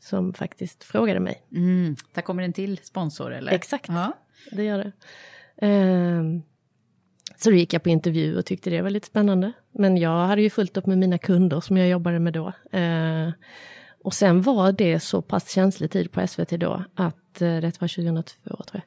[0.00, 1.42] som faktiskt frågade mig.
[1.52, 3.52] Mm, där kommer en till sponsor eller?
[3.52, 3.88] Exakt.
[3.88, 4.12] Ja.
[4.50, 4.92] Det gör det.
[5.66, 6.42] Ehm,
[7.36, 9.52] så då gick jag på intervju och tyckte det var lite spännande.
[9.72, 12.52] Men jag hade ju fullt upp med mina kunder som jag jobbade med då.
[12.72, 13.32] Ehm,
[14.04, 17.88] och sen var det så pass känslig tid på SVT då, att eh, det var
[17.88, 18.82] 2002 tror jag,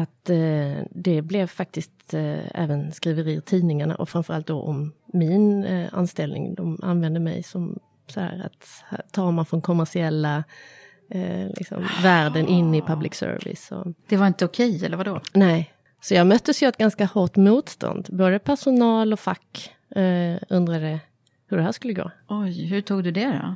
[0.00, 5.64] att eh, det blev faktiskt eh, även skriverier i tidningarna och framförallt då om min
[5.92, 6.54] anställning.
[6.54, 7.78] De använde mig som
[8.10, 10.44] så här att här tar man från kommersiella
[11.10, 13.72] eh, liksom, världen in i public service.
[13.72, 15.20] Och, Det var inte okej, eller vadå?
[15.34, 18.08] Nej, så jag möttes ju av ett ganska hårt motstånd.
[18.10, 21.00] Både personal och fack eh, undrade
[21.48, 22.10] hur det här skulle gå.
[22.28, 23.54] Oj, hur tog du det då?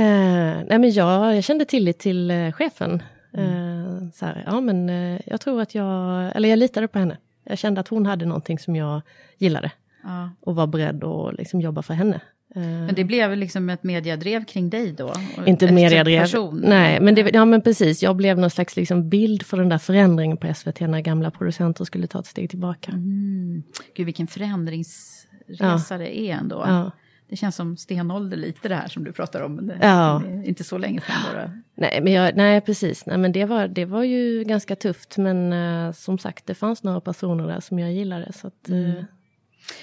[0.00, 3.02] Eh, nej men jag, jag kände tillit till eh, chefen.
[3.32, 7.16] Eh, så här, ja men eh, jag tror att jag, eller jag litade på henne.
[7.44, 9.00] Jag kände att hon hade någonting som jag
[9.38, 9.70] gillade
[10.02, 10.30] Ja.
[10.40, 12.20] och var beredd att liksom, jobba för henne.
[12.54, 15.12] Eh, Men det blev liksom ett mediadrev kring dig då?
[15.46, 16.20] Inte efter mediadrev.
[16.20, 16.60] person?
[16.66, 18.02] Nej, men, det, ja, men precis.
[18.02, 21.84] Jag blev någon slags liksom bild för den där förändringen på SVT när gamla producenter
[21.84, 22.92] skulle ta ett steg tillbaka.
[22.92, 23.62] Mm.
[23.96, 26.64] Gud, vilken förändringsresa det är ändå.
[26.66, 26.90] Ja.
[27.28, 29.66] Det känns som stenålder lite det här som du pratar om.
[29.66, 30.22] Det, Ja.
[30.26, 31.50] det inte så länge sedan bara.
[31.74, 33.06] Nej, men jag, nej precis.
[33.06, 35.16] Nej, men det, var, det var ju ganska tufft.
[35.18, 38.32] Men eh, som sagt, det fanns några personer där som jag gillade.
[38.32, 39.04] Så att, eh,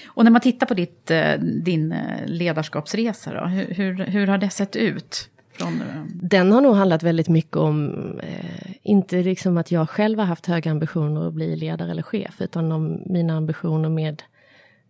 [0.06, 4.38] Och när man tittar på ditt, eh, din eh, ledarskapsresa då, hur, hur, hur har
[4.38, 5.30] det sett ut?
[5.52, 10.18] Från, eh, Den har nog handlat väldigt mycket om, eh, inte liksom att jag själv
[10.18, 14.22] har haft höga ambitioner att bli ledare eller chef, utan om mina ambitioner med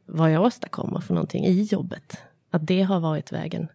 [0.06, 2.18] vad jag åstadkommer för någonting i jobbet.
[2.50, 3.68] Att det har varit vägen.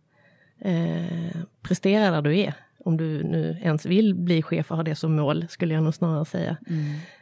[0.62, 2.54] Eh, prestera där du är.
[2.86, 5.96] Om du nu ens vill bli chef och ha det som mål, skulle jag nog
[5.96, 6.58] snarare säga.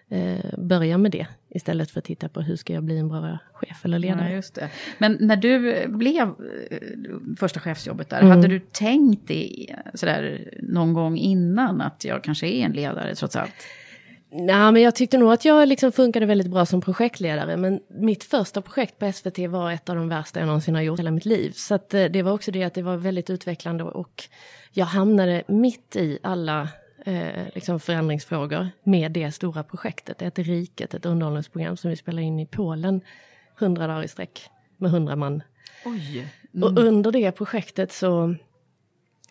[0.10, 3.38] Eh, börja med det, istället för att titta på hur ska jag bli en bra
[3.54, 4.30] chef eller ledare.
[4.30, 4.70] Ja, just det.
[4.98, 6.78] Men när du blev eh,
[7.39, 8.30] första chefsjobbet där, Mm.
[8.32, 13.36] hade du tänkt dig sådär någon gång innan att jag kanske är en ledare trots
[13.36, 13.54] allt?
[14.32, 17.58] Nej, men jag tyckte nog att jag liksom funkade väldigt bra som projektledare.
[17.58, 21.00] Men mitt första projekt på SVT var ett av de värsta jag någonsin har gjort
[21.00, 21.52] i hela mitt liv.
[21.56, 24.24] Så att, eh, det var också det att det var väldigt utvecklande och
[24.72, 26.70] jag hamnade mitt i alla
[27.08, 30.22] eh, liksom förändringsfrågor med det stora projektet.
[30.22, 33.02] Ett riket, ett underhållningsprogram som vi spelade in i Polen,
[33.60, 35.43] 100 dagar i sträck med 100 man.
[35.86, 36.28] Oj.
[36.54, 36.63] Mm.
[36.63, 38.36] Och under det projektet så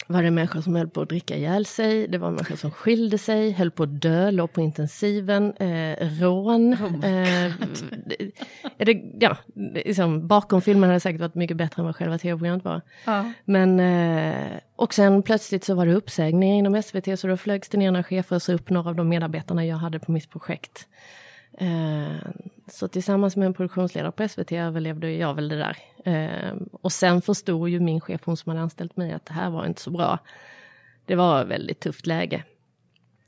[0.07, 3.19] var det människor som höll på att dricka ihjäl sig, det var människor som skilde
[3.19, 6.75] sig, höll på att dö, låg på intensiven, eh, rån.
[6.75, 7.53] Oh eh,
[8.79, 12.81] det, ja, liksom, bakom filmen hade säkert varit mycket bättre än vad själva tv-programmet var.
[13.05, 13.33] Ja.
[13.45, 17.79] Men, eh, och sen plötsligt så var det uppsägningar inom SVT, så då flögs det
[17.79, 20.87] ner några chefer och så upp några av de medarbetarna jag hade på mitt projekt.
[21.57, 22.31] Eh,
[22.69, 25.77] så tillsammans med en produktionsledare på SVT överlevde jag väl det där.
[26.05, 29.51] Eh, och sen förstod ju min chef, hon som hade anställt mig, att det här
[29.51, 30.19] var inte så bra.
[31.07, 32.45] Det var ett väldigt tufft läge.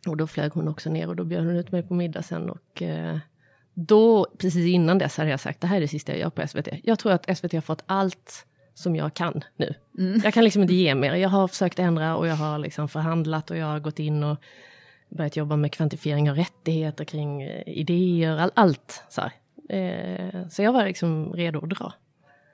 [0.07, 2.51] Och då flög hon också ner och då bjöd hon ut mig på middag sen
[2.51, 3.19] och eh,
[3.75, 6.49] då, precis innan dess hade jag sagt, det här är det sista jag gör på
[6.49, 6.69] SVT.
[6.83, 9.75] Jag tror att SVT har fått allt som jag kan nu.
[9.99, 10.21] Mm.
[10.25, 11.15] Jag kan liksom inte ge mer.
[11.15, 14.39] Jag har försökt ändra och jag har liksom förhandlat och jag har gått in och
[15.09, 19.03] börjat jobba med kvantifiering av rättigheter kring eh, idéer, all, allt.
[19.09, 19.23] Så,
[19.75, 21.93] eh, så jag var liksom redo att dra.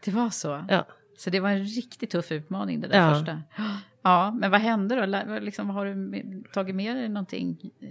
[0.05, 0.65] Det var så?
[0.69, 0.87] Ja.
[1.19, 3.15] Så det var en riktigt tuff utmaning det där ja.
[3.15, 3.43] första?
[4.03, 5.39] Ja, men vad hände då?
[5.41, 7.89] Liksom, har du tagit med dig någonting eh,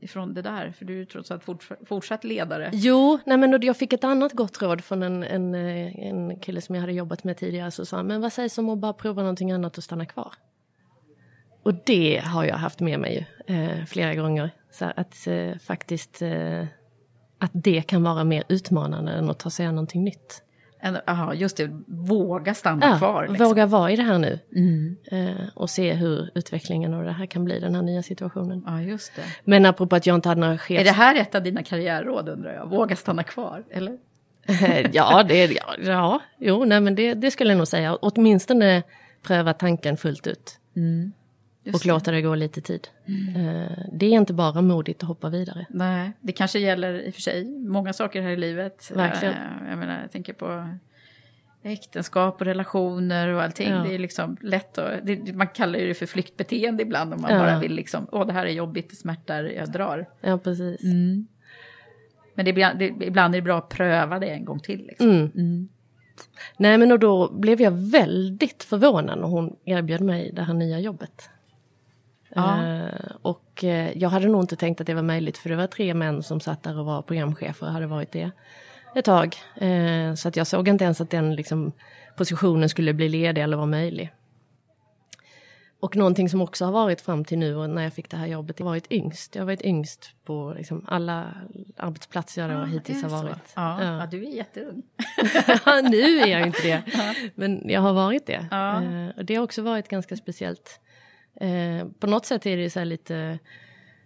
[0.00, 0.70] ifrån det där?
[0.70, 2.70] För du är trots allt fort, fortsatt ledare.
[2.72, 6.60] Jo, nej men jag fick ett annat gott råd från en, en, eh, en kille
[6.60, 7.70] som jag hade jobbat med tidigare.
[7.70, 10.34] Så sa men vad sägs om att bara prova någonting annat och stanna kvar?
[11.64, 14.50] Och det har jag haft med mig eh, flera gånger.
[14.70, 16.64] Så att eh, faktiskt eh,
[17.38, 20.42] att det kan vara mer utmanande än att ta sig an någonting nytt.
[21.06, 23.28] Jaha, just det, våga stanna ja, kvar.
[23.28, 23.48] Liksom.
[23.48, 24.38] Våga vara i det här nu.
[24.56, 24.96] Mm.
[25.10, 28.62] Eh, och se hur utvecklingen och det här kan bli, den här nya situationen.
[28.66, 29.22] Ja, just det.
[29.44, 30.80] Men apropå att jag inte hade några chefs...
[30.80, 32.66] Är det här ett av dina karriärråd undrar jag?
[32.66, 33.98] Våga stanna kvar, eller?
[34.92, 37.96] ja, det, ja, ja, jo, nej men det, det skulle jag nog säga.
[37.96, 38.82] Åtminstone
[39.22, 40.58] pröva tanken fullt ut.
[40.76, 41.12] Mm.
[41.64, 41.88] Just och det.
[41.88, 42.88] låta det gå lite tid.
[43.06, 43.68] Mm.
[43.92, 45.66] Det är inte bara modigt att hoppa vidare.
[45.68, 48.90] Nej, det kanske gäller i och för sig många saker här i livet.
[48.94, 49.34] Verkligen.
[49.34, 50.68] Eh, jag menar, jag tänker på
[51.62, 53.70] äktenskap och relationer och allting.
[53.70, 53.78] Ja.
[53.78, 57.38] Det är liksom lätt att, det, man kallar det för flyktbeteende ibland om man ja.
[57.38, 60.08] bara vill liksom, åh det här är jobbigt, det smärtar, jag drar.
[60.20, 60.84] Ja, precis.
[60.84, 61.26] Mm.
[62.34, 64.86] Men det, det, ibland är det bra att pröva det en gång till.
[64.86, 65.10] Liksom.
[65.10, 65.30] Mm.
[65.34, 65.68] Mm.
[66.56, 70.80] Nej men och då blev jag väldigt förvånad när hon erbjöd mig det här nya
[70.80, 71.30] jobbet.
[72.34, 72.66] Ja.
[72.66, 75.66] Eh, och eh, jag hade nog inte tänkt att det var möjligt för det var
[75.66, 78.30] tre män som satt där och var programchefer hade varit det
[78.94, 79.36] ett tag.
[79.56, 81.72] Eh, så att jag såg inte ens att den liksom,
[82.16, 84.12] positionen skulle bli ledig eller vara möjlig.
[85.80, 88.26] Och någonting som också har varit fram till nu och när jag fick det här
[88.26, 89.34] jobbet, jag har varit yngst.
[89.34, 91.28] Jag har varit yngst på liksom alla
[91.76, 93.52] arbetsplatser jag ja, hittills har varit.
[93.54, 93.98] Ja, ja.
[93.98, 94.82] ja, du är jätteung.
[95.90, 96.82] nu är jag inte det,
[97.34, 98.46] men jag har varit det.
[98.50, 98.82] Ja.
[99.16, 100.80] Och det har också varit ganska speciellt.
[101.40, 103.38] Eh, på något sätt är det så lite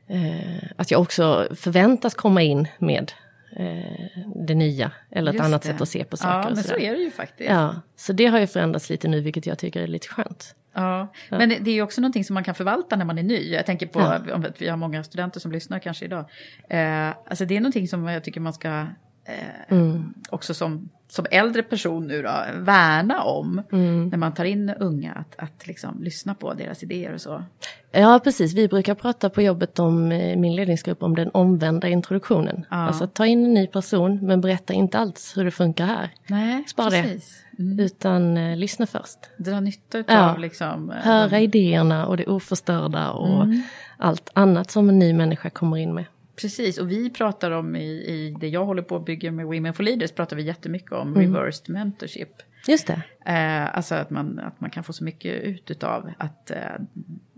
[0.07, 3.12] eh, att jag också förväntas komma in med
[3.57, 5.69] eh, det nya eller ett Just annat det.
[5.69, 6.49] sätt att se på saker.
[6.49, 7.51] Ja, men så, är det ju faktiskt.
[7.51, 10.55] Ja, så det har ju förändrats lite nu, vilket jag tycker är lite skönt.
[10.73, 11.38] Ja, ja.
[11.38, 13.53] men det är ju också någonting som man kan förvalta när man är ny.
[13.53, 14.35] Jag tänker på, ja.
[14.35, 16.31] om vi har många studenter som lyssnar kanske idag.
[16.69, 18.87] Eh, alltså det är någonting som jag tycker man ska
[19.25, 20.14] eh, mm.
[20.31, 24.09] också som, som äldre person nu då, värna om mm.
[24.09, 27.44] när man tar in unga, att, att liksom lyssna på deras idéer och så.
[27.92, 28.55] Ja, precis.
[28.55, 32.66] Vi brukar prata på jobbet om eh, min ledningsgrupp om den omvända introduktionen.
[32.71, 32.77] Ja.
[32.77, 36.11] Alltså ta in en ny person men berätta inte alls hur det funkar här.
[36.27, 37.44] Nej, Spara precis.
[37.57, 37.62] det.
[37.62, 37.81] Mm.
[37.81, 39.18] Utan eh, lyssna först.
[39.37, 40.37] Dra nytta av ja.
[40.37, 40.90] liksom...
[40.90, 41.38] Eh, Höra de...
[41.38, 43.62] idéerna och det oförstörda och mm.
[43.97, 46.05] allt annat som en ny människa kommer in med.
[46.40, 49.74] Precis, och vi pratar om i, i det jag håller på att bygga med Women
[49.74, 51.35] for Leaders pratar vi jättemycket om mm.
[51.37, 52.29] reversed mentorship.
[52.68, 53.03] Just det.
[53.27, 56.57] Eh, alltså att man, att man kan få så mycket ut av att eh,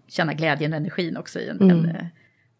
[0.08, 1.78] känna glädjen och energin också i en, mm.
[1.78, 2.02] en uh,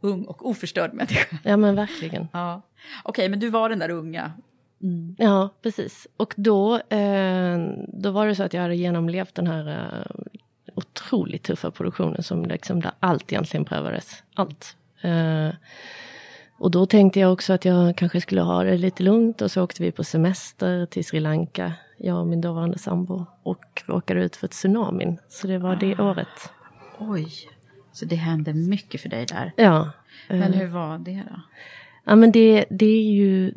[0.01, 1.39] ung och oförstörd människa.
[1.45, 2.29] Ja men verkligen.
[2.33, 2.63] ja.
[3.05, 4.33] Okej, okay, men du var den där unga.
[4.83, 5.17] Mm.
[5.19, 6.07] Ja, precis.
[6.17, 10.33] Och då, eh, då var det så att jag hade genomlevt den här eh,
[10.75, 14.23] otroligt tuffa produktionen som liksom där allt egentligen prövades.
[14.35, 14.77] Allt.
[16.61, 19.63] Och då tänkte jag också att jag kanske skulle ha det lite lugnt och så
[19.63, 24.37] åkte vi på semester till Sri Lanka, jag och min dåvarande sambo, och råkade ut
[24.37, 25.19] för tsunamin.
[25.29, 26.11] Så det var det ah.
[26.11, 26.53] året.
[26.99, 27.29] Oj,
[27.93, 29.53] så det hände mycket för dig där.
[29.57, 29.91] Ja.
[30.29, 30.59] Men eh.
[30.59, 31.41] hur var det då?
[32.05, 33.55] Ja men det, det är ju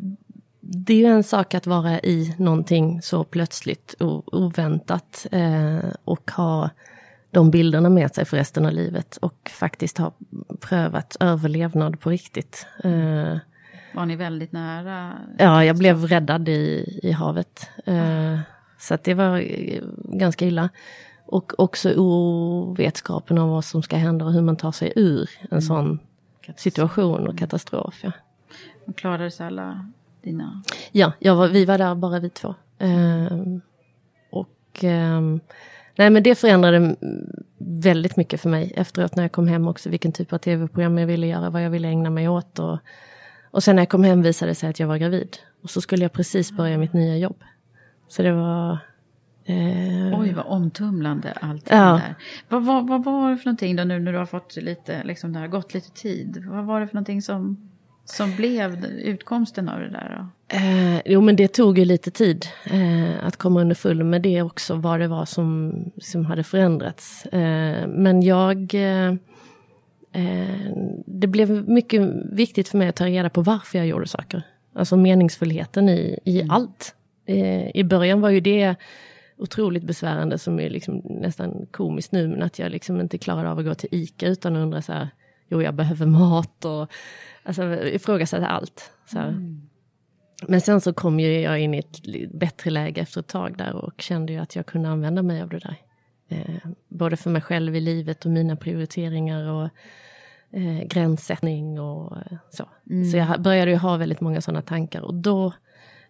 [0.60, 6.30] det är ju en sak att vara i någonting så plötsligt och oväntat eh, och
[6.30, 6.70] ha
[7.34, 10.12] de bilderna med sig för resten av livet och faktiskt ha
[10.60, 12.66] prövat överlevnad på riktigt.
[12.84, 13.36] Eh,
[13.94, 15.12] var ni väldigt nära?
[15.38, 17.70] Ja, jag blev räddad i, i havet.
[17.84, 18.38] Eh,
[18.78, 19.44] så det var
[20.18, 20.68] ganska illa.
[21.26, 25.48] Och också ovetskapen om vad som ska hända och hur man tar sig ur en
[25.50, 25.62] mm.
[25.62, 25.98] sån
[26.56, 28.00] situation och katastrof.
[28.02, 28.12] Ja.
[28.86, 29.86] Och klarade sig alla
[30.22, 30.62] dina?
[30.92, 32.54] Ja, var, vi var där bara vi två.
[32.78, 33.38] Eh,
[34.30, 35.20] och eh,
[35.96, 36.96] nej men det förändrade
[37.58, 41.06] väldigt mycket för mig efteråt när jag kom hem också vilken typ av tv-program jag
[41.06, 42.58] ville göra, vad jag ville ägna mig åt.
[42.58, 42.78] Och,
[43.50, 45.36] och sen när jag kom hem visade det sig att jag var gravid.
[45.62, 47.42] Och så skulle jag precis börja mitt nya jobb.
[48.08, 48.78] Så det var...
[49.44, 50.20] Eh...
[50.20, 52.00] Oj, vad omtumlande allting ja.
[52.06, 52.14] där.
[52.48, 55.32] Vad, vad, vad, var det för någonting då nu när du har fått lite, liksom
[55.32, 56.44] det har gått lite tid?
[56.46, 57.70] Vad var det för någonting som,
[58.04, 60.16] som blev utkomsten av det där?
[60.18, 60.56] Då?
[60.56, 64.74] Eh, jo, men det tog ju lite tid eh, att komma underfull med det också,
[64.74, 67.26] vad det var som, som hade förändrats.
[67.26, 69.14] Eh, men jag eh,
[70.14, 70.72] Eh,
[71.06, 74.42] det blev mycket viktigt för mig att ta reda på varför jag gjorde saker.
[74.72, 76.50] Alltså meningsfullheten i, i mm.
[76.50, 76.94] allt.
[77.26, 78.74] Eh, I början var ju det
[79.36, 83.58] otroligt besvärande som är liksom nästan komiskt nu, men att jag liksom inte klarade av
[83.58, 85.08] att gå till ICA utan att undra så här,
[85.48, 86.92] jo jag behöver mat och
[87.42, 88.92] alltså, ifrågasätta allt.
[89.06, 89.68] Så mm.
[90.48, 93.74] Men sen så kom ju jag in i ett bättre läge efter ett tag där
[93.74, 95.76] och kände ju att jag kunde använda mig av det där.
[96.28, 99.68] Eh, både för mig själv i livet och mina prioriteringar och
[100.50, 102.68] eh, gränssättning och eh, så.
[102.90, 103.10] Mm.
[103.10, 105.52] Så jag började ju ha väldigt många sådana tankar och då...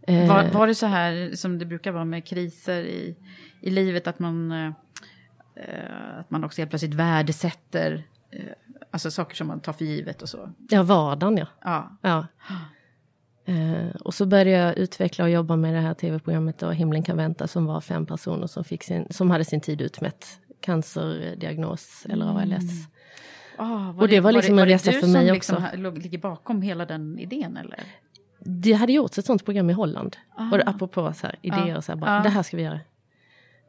[0.02, 3.16] Eh, var, var det så här som det brukar vara med kriser i,
[3.60, 4.72] i livet, att man, eh,
[5.56, 8.40] eh att man också helt plötsligt värdesätter eh,
[8.94, 10.50] alltså saker som man tar för givet och så?
[10.70, 11.46] Ja, vardagen ja.
[11.64, 11.96] ja.
[12.02, 12.26] ja.
[13.48, 17.16] Uh, och så började jag utveckla och jobba med det här tv-programmet då, Himlen kan
[17.16, 20.26] vänta, som var fem personer som, fick sin, som hade sin tid utmätt.
[20.60, 22.86] Cancerdiagnos eller ALS.
[23.58, 23.72] Mm.
[23.72, 25.64] Oh, och det, det var liksom var det, en resa för mig liksom också.
[25.64, 27.80] Var det du som ligger bakom hela den idén eller?
[28.38, 30.16] Det hade gjorts ett sånt program i Holland.
[30.36, 30.50] Ah.
[30.50, 31.82] Och apropå så här, idéer, ah.
[31.82, 32.22] så här, bara, ah.
[32.22, 32.80] det här ska vi göra.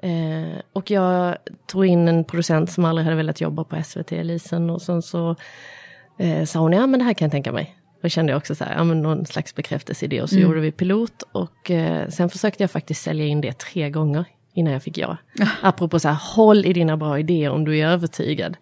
[0.04, 4.70] Eh, och jag tog in en producent som aldrig hade velat jobba på SVT, Elisen,
[4.70, 5.36] och sen så
[6.20, 7.76] eh, sa hon, ja men det här kan jag tänka mig.
[8.02, 10.22] Då kände jag också så här, ja, men någon slags bekräftelse i det.
[10.22, 10.48] Och så mm.
[10.48, 14.74] gjorde vi pilot och eh, sen försökte jag faktiskt sälja in det tre gånger innan
[14.74, 15.18] jag fick ja.
[15.62, 18.58] Apropå så här, håll i dina bra idéer om du är övertygad.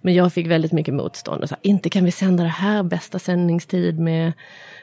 [0.00, 1.42] Men jag fick väldigt mycket motstånd.
[1.42, 4.32] Och sa, inte kan vi sända det här bästa sändningstid med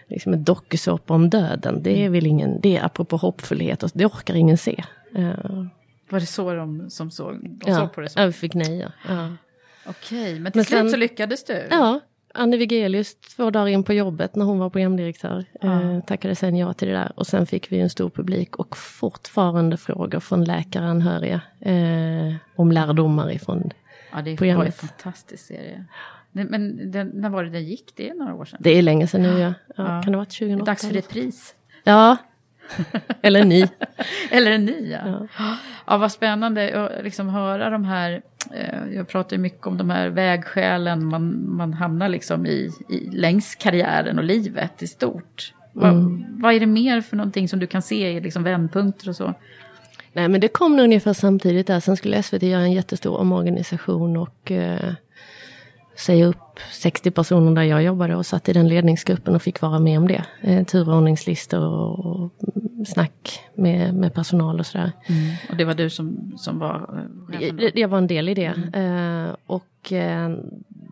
[0.08, 1.84] liksom ett dokusåpa om döden.
[1.84, 4.84] Det väl ingen, det är apropå hoppfullhet, och det orkar ingen se.
[5.17, 5.65] Uh,
[6.10, 8.10] var det så de som såg, de ja, såg på det?
[8.10, 8.19] Så?
[8.19, 8.78] Ja, vi fick nej.
[8.80, 8.91] Ja.
[9.08, 9.30] ja.
[9.86, 11.67] Okej, men till men slut så lyckades du?
[11.69, 12.00] Ja,
[12.34, 15.82] Anne Wigelius två dagar in på jobbet när hon var programdirektör ja.
[15.82, 17.12] eh, tackade sen ja till det där.
[17.15, 22.71] Och sen fick vi en stor publik och fortfarande frågor från läkare anhöriga eh, om
[22.71, 23.71] lärdomar ifrån
[24.12, 24.60] Ja, det programmet.
[24.60, 25.86] var en fantastisk serie.
[26.32, 27.93] Men den, när var det den gick?
[27.95, 28.60] Det är några år sedan?
[28.63, 29.54] Det är länge sedan nu, ja.
[29.76, 30.65] ja, Kan det ha varit 2008?
[30.65, 31.56] Dags för ett pris.
[31.84, 32.17] Ja,
[33.21, 33.67] eller ny.
[34.32, 35.28] eller ny, ja.
[35.38, 35.58] ja.
[35.86, 38.21] ja vad spännande att liksom höra de här...
[38.54, 43.10] Eh, jag pratar ju mycket om de här vägskälen man, man hamnar liksom i, i
[43.12, 45.54] längs karriären och livet i stort.
[45.76, 45.82] Mm.
[45.82, 49.15] Vad, vad är det mer för någonting som du kan se i liksom vändpunkter och
[49.15, 49.34] så?
[50.13, 51.80] Nej men det kom nog ungefär samtidigt där.
[51.80, 54.93] Sen skulle SVT göra en jättestor omorganisation och eh,
[55.95, 59.80] säga upp 60 personer där jag jobbade och satt i den ledningsgruppen och fick vara
[59.80, 60.25] med om det.
[60.41, 62.32] Eh, turordningslistor och,
[62.88, 64.91] snack med, med personal och sådär.
[65.06, 65.34] Mm.
[65.49, 67.60] Och det var du som, som var chefen?
[67.60, 68.54] Jag, jag var en del i det.
[68.73, 69.27] Mm.
[69.27, 70.36] Eh, och eh,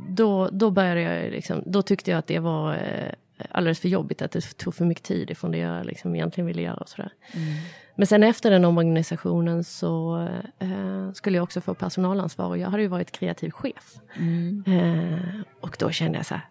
[0.10, 3.14] då, då började jag liksom, då tyckte jag att det var eh,
[3.50, 6.62] alldeles för jobbigt att det tog för mycket tid ifrån det jag liksom egentligen ville
[6.62, 6.78] göra.
[6.78, 7.12] Och sådär.
[7.34, 7.54] Mm.
[8.00, 10.22] Men sen efter den omorganisationen så
[10.60, 13.96] eh, skulle jag också få personalansvar och jag hade ju varit kreativ chef.
[14.16, 14.64] Mm.
[14.68, 16.46] Eh, och då kände jag så här.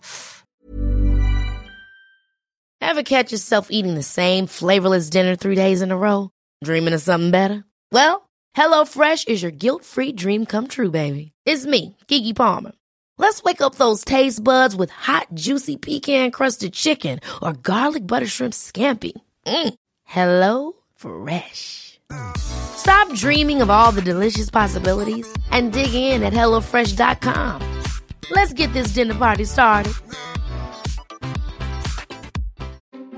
[2.84, 6.28] Have catch yourself eating the same flavorless dinner three days in a row?
[6.64, 7.62] Dreaming of something better?
[7.92, 11.32] Well, hello fresh is your guilt free dream come true baby.
[11.46, 12.72] It's me, Gigi Palmer.
[13.18, 18.28] Let's wake up those taste buds with hot juicy pecan crusted chicken or garlic butter
[18.28, 19.12] shrimp scampi.
[19.46, 19.74] Mm.
[20.04, 22.00] Hello Fresh.
[22.37, 27.62] Stop dreaming of all the delicious possibilities and dig in at HelloFresh.com.
[28.30, 29.92] Let's get this dinner party started.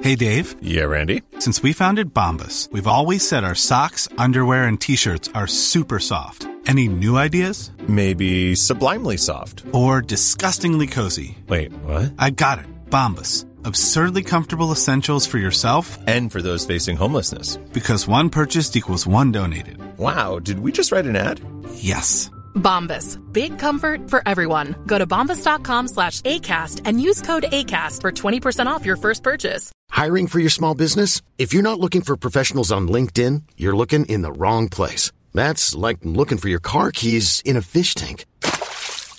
[0.02, 0.54] Hey, Dave.
[0.62, 1.22] Yeah, Randy.
[1.38, 5.98] Since we founded Bombus, we've always said our socks, underwear, and t shirts are super
[5.98, 6.46] soft.
[6.66, 7.70] Any new ideas?
[7.88, 9.64] Maybe sublimely soft.
[9.72, 11.38] Or disgustingly cozy.
[11.48, 12.12] Wait, what?
[12.18, 12.66] I got it.
[12.90, 17.57] Bombus Absurdly comfortable essentials for yourself and for those facing homelessness.
[17.73, 19.79] Because one purchased equals one donated.
[19.98, 21.40] Wow, did we just write an ad?
[21.75, 22.31] Yes.
[22.54, 23.19] Bombas.
[23.33, 24.75] Big comfort for everyone.
[24.87, 29.73] Go to bombas.com slash ACAST and use code ACAST for 20% off your first purchase.
[29.90, 31.23] Hiring for your small business?
[31.38, 35.13] If you're not looking for professionals on LinkedIn, you're looking in the wrong place.
[35.35, 38.25] That's like looking for your car keys in a fish tank.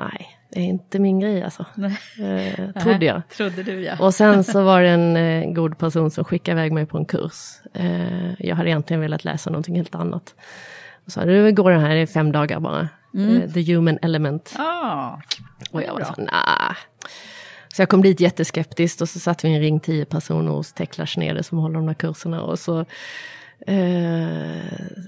[0.00, 1.64] Nej, det är inte min grej alltså.
[2.22, 3.28] Eh, trodde jag.
[3.28, 3.96] Trodde du ja.
[4.00, 7.04] Och sen så var det en eh, god person som skickade iväg mig på en
[7.04, 7.60] kurs.
[7.74, 10.34] Eh, jag hade egentligen velat läsa någonting helt annat.
[11.06, 12.88] Och sa, du går den här i fem dagar bara.
[13.14, 13.42] Mm.
[13.42, 14.54] Eh, The Human Element.
[14.58, 15.20] Ah,
[15.70, 16.76] och jag var så, nah.
[17.74, 20.72] Så jag kom dit jätteskeptiskt och så satt vi i en ring tio personer hos
[20.72, 22.42] Tekla Schneider som håller de där kurserna.
[22.42, 22.84] Och så,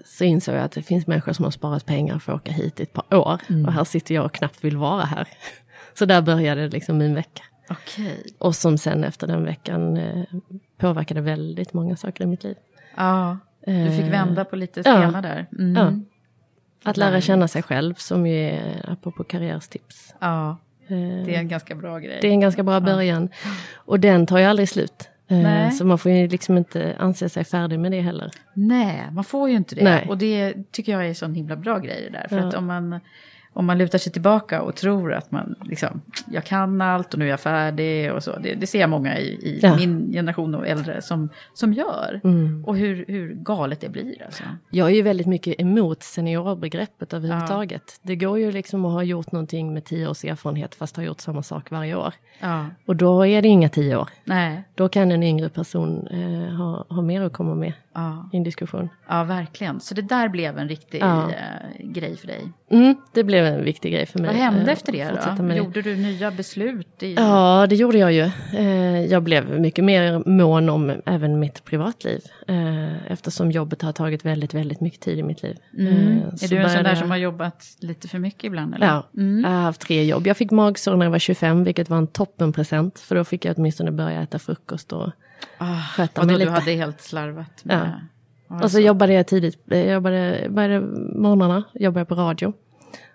[0.05, 2.81] så insåg jag att det finns människor som har sparat pengar för att åka hit
[2.81, 3.41] i ett par år.
[3.49, 3.65] Mm.
[3.67, 5.29] Och här sitter jag och knappt vill vara här.
[5.95, 7.43] Så där började liksom min vecka.
[7.71, 8.25] Okej.
[8.39, 10.25] Och som sen efter den veckan eh,
[10.79, 12.57] påverkade väldigt många saker i mitt liv.
[12.97, 14.97] Ja, du fick Eh, vända på lite ja.
[15.03, 15.47] schema där.
[15.59, 15.77] Mm.
[15.77, 15.93] Ja.
[16.91, 20.15] Att lära känna sig själv som ju är, apropå karriärstips.
[20.19, 22.19] Ja, Eh, det är en ganska bra grej.
[22.23, 23.29] det är en ganska bra början.
[23.75, 25.09] Och den tar ju aldrig slut.
[25.33, 25.73] Eh, Nej.
[25.73, 28.31] Så man får ju liksom inte anse sig färdig med det heller.
[28.55, 29.85] Nej, man får ju inte det.
[29.85, 30.07] Nej.
[30.09, 32.27] Och det tycker jag är en sån himla bra grej det där.
[32.29, 32.49] För Ja.
[32.49, 33.01] att om man,
[33.55, 36.01] om man lutar sig tillbaka och tror att man liksom,
[36.31, 38.39] jag kan allt och nu är jag färdig och så.
[38.39, 39.77] Det, det ser jag många i, i Ja.
[39.77, 42.21] min generation och äldre som, som gör.
[42.25, 42.65] Mm.
[42.67, 44.43] Och hur, hur galet det blir alltså.
[44.71, 48.01] Jag är ju väldigt mycket emot seniorbegreppet överhuvudtaget.
[48.03, 51.21] Det går ju liksom att ha gjort någonting med tio års erfarenhet fast ha gjort
[51.21, 52.15] samma sak varje år.
[52.41, 54.09] Ja, Och då är det inga tio år.
[54.25, 58.37] nej, Då kan en yngre person eh, ha, ha mer att komma med ja, i
[58.37, 58.89] en diskussion.
[59.09, 59.81] ja, verkligen.
[59.81, 61.31] Så det där blev en riktig Ja.
[61.31, 61.37] eh,
[61.87, 62.53] grej för dig.
[62.71, 64.27] Mm, det blev en viktig grej för mig.
[64.27, 65.11] Vad hände eh, efter det
[65.49, 65.55] då?
[65.55, 67.03] Gjorde du nya beslut?
[67.03, 67.15] I...
[67.15, 68.31] Ja, det gjorde jag ju.
[68.55, 72.21] Eh, jag blev mycket mer mån om även mitt privatliv.
[73.07, 75.57] Eftersom jobbet har tagit väldigt, väldigt mycket tid i mitt liv.
[75.79, 76.19] Mm.
[76.43, 78.75] Är du en sån där jag- som har jobbat lite för mycket ibland?
[78.75, 78.87] Eller?
[78.87, 79.41] Ja, Mm.
[79.45, 80.27] jag har haft tre jobb.
[80.27, 82.99] Jag fick magsår när jag var 25, vilket var en toppenpresent.
[82.99, 85.11] För då fick jag åtminstone börja äta frukost och
[85.59, 86.53] Ah, sköta och mig då du lite.
[86.61, 88.01] hade helt slarvat med...
[88.49, 88.63] Ja.
[88.63, 90.81] Och så jobbade jag tidigt, jag jobbade, började
[91.21, 92.53] morgnarna, jobbade på radio.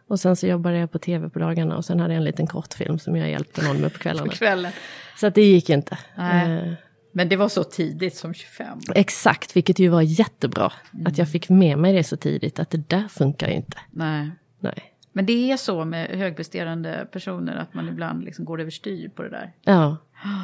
[0.07, 2.47] Och sen så jobbade jag på tv på dagarna och sen hade jag en liten
[2.47, 4.27] kortfilm som jag hjälpte någon med på kvällarna.
[4.31, 4.71] på kvällen.
[5.19, 5.97] Så att det gick inte.
[6.15, 6.51] Nej.
[6.67, 6.73] Eh,
[7.11, 8.79] Men det var så tidigt som 25.
[8.95, 10.71] exakt, vilket ju var jättebra.
[11.05, 13.77] Att jag fick med mig det så tidigt, att det där funkar ju inte.
[13.91, 14.31] Nej.
[14.59, 14.93] Nej.
[15.11, 19.29] Men det är så med högpresterande personer att man ibland liksom går överstyr på det
[19.29, 19.51] där.
[19.63, 19.97] Ja.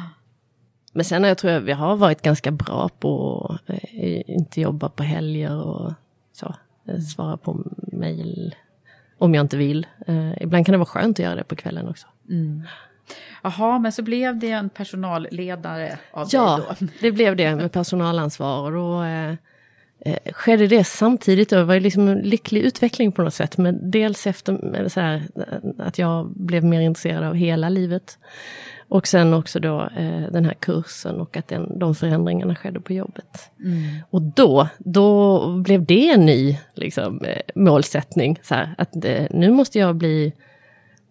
[0.96, 4.60] Men sen har jag tror jag vi har varit ganska bra på att eh, inte
[4.60, 5.92] jobba på helger och
[6.32, 6.54] så.
[6.88, 8.54] Eh, Svara på mejl
[9.18, 9.86] om jag inte vill.
[10.06, 12.06] Eh, ibland kan det vara skönt att göra det på kvällen också.
[13.42, 16.86] Jaha, men så blev det en personalledare av Ja, dig då?
[17.00, 19.34] det blev det med personalansvar och då eh,
[20.04, 21.50] eh, skedde det samtidigt.
[21.50, 23.58] Det var liksom en lycklig utveckling på något sätt.
[23.58, 25.22] Men dels efter så här,
[25.78, 28.18] att jag blev mer intresserad av hela livet.
[28.88, 32.92] Och sen också då eh, den här kursen och att den, de förändringarna skedde på
[32.92, 33.50] jobbet.
[34.10, 38.38] Och då, då blev det en ny liksom, eh, målsättning.
[38.42, 40.32] Så här, att eh, nu måste jag bli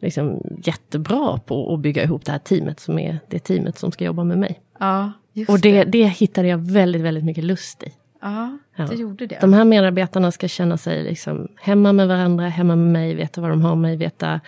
[0.02, 4.06] liksom, jättebra på att bygga ihop det här teamet som är det teamet som ska
[4.06, 4.62] jobba med mig.
[4.80, 5.12] Ja,
[5.48, 7.92] Och det, det hittade jag väldigt, väldigt mycket lust i.
[8.24, 8.86] Ja, Ja.
[8.86, 9.38] det gjorde det.
[9.42, 13.50] De här medarbetarna ska känna sig liksom hemma med varandra, hemma med mig, veta vad
[13.50, 14.40] de har mig, veta,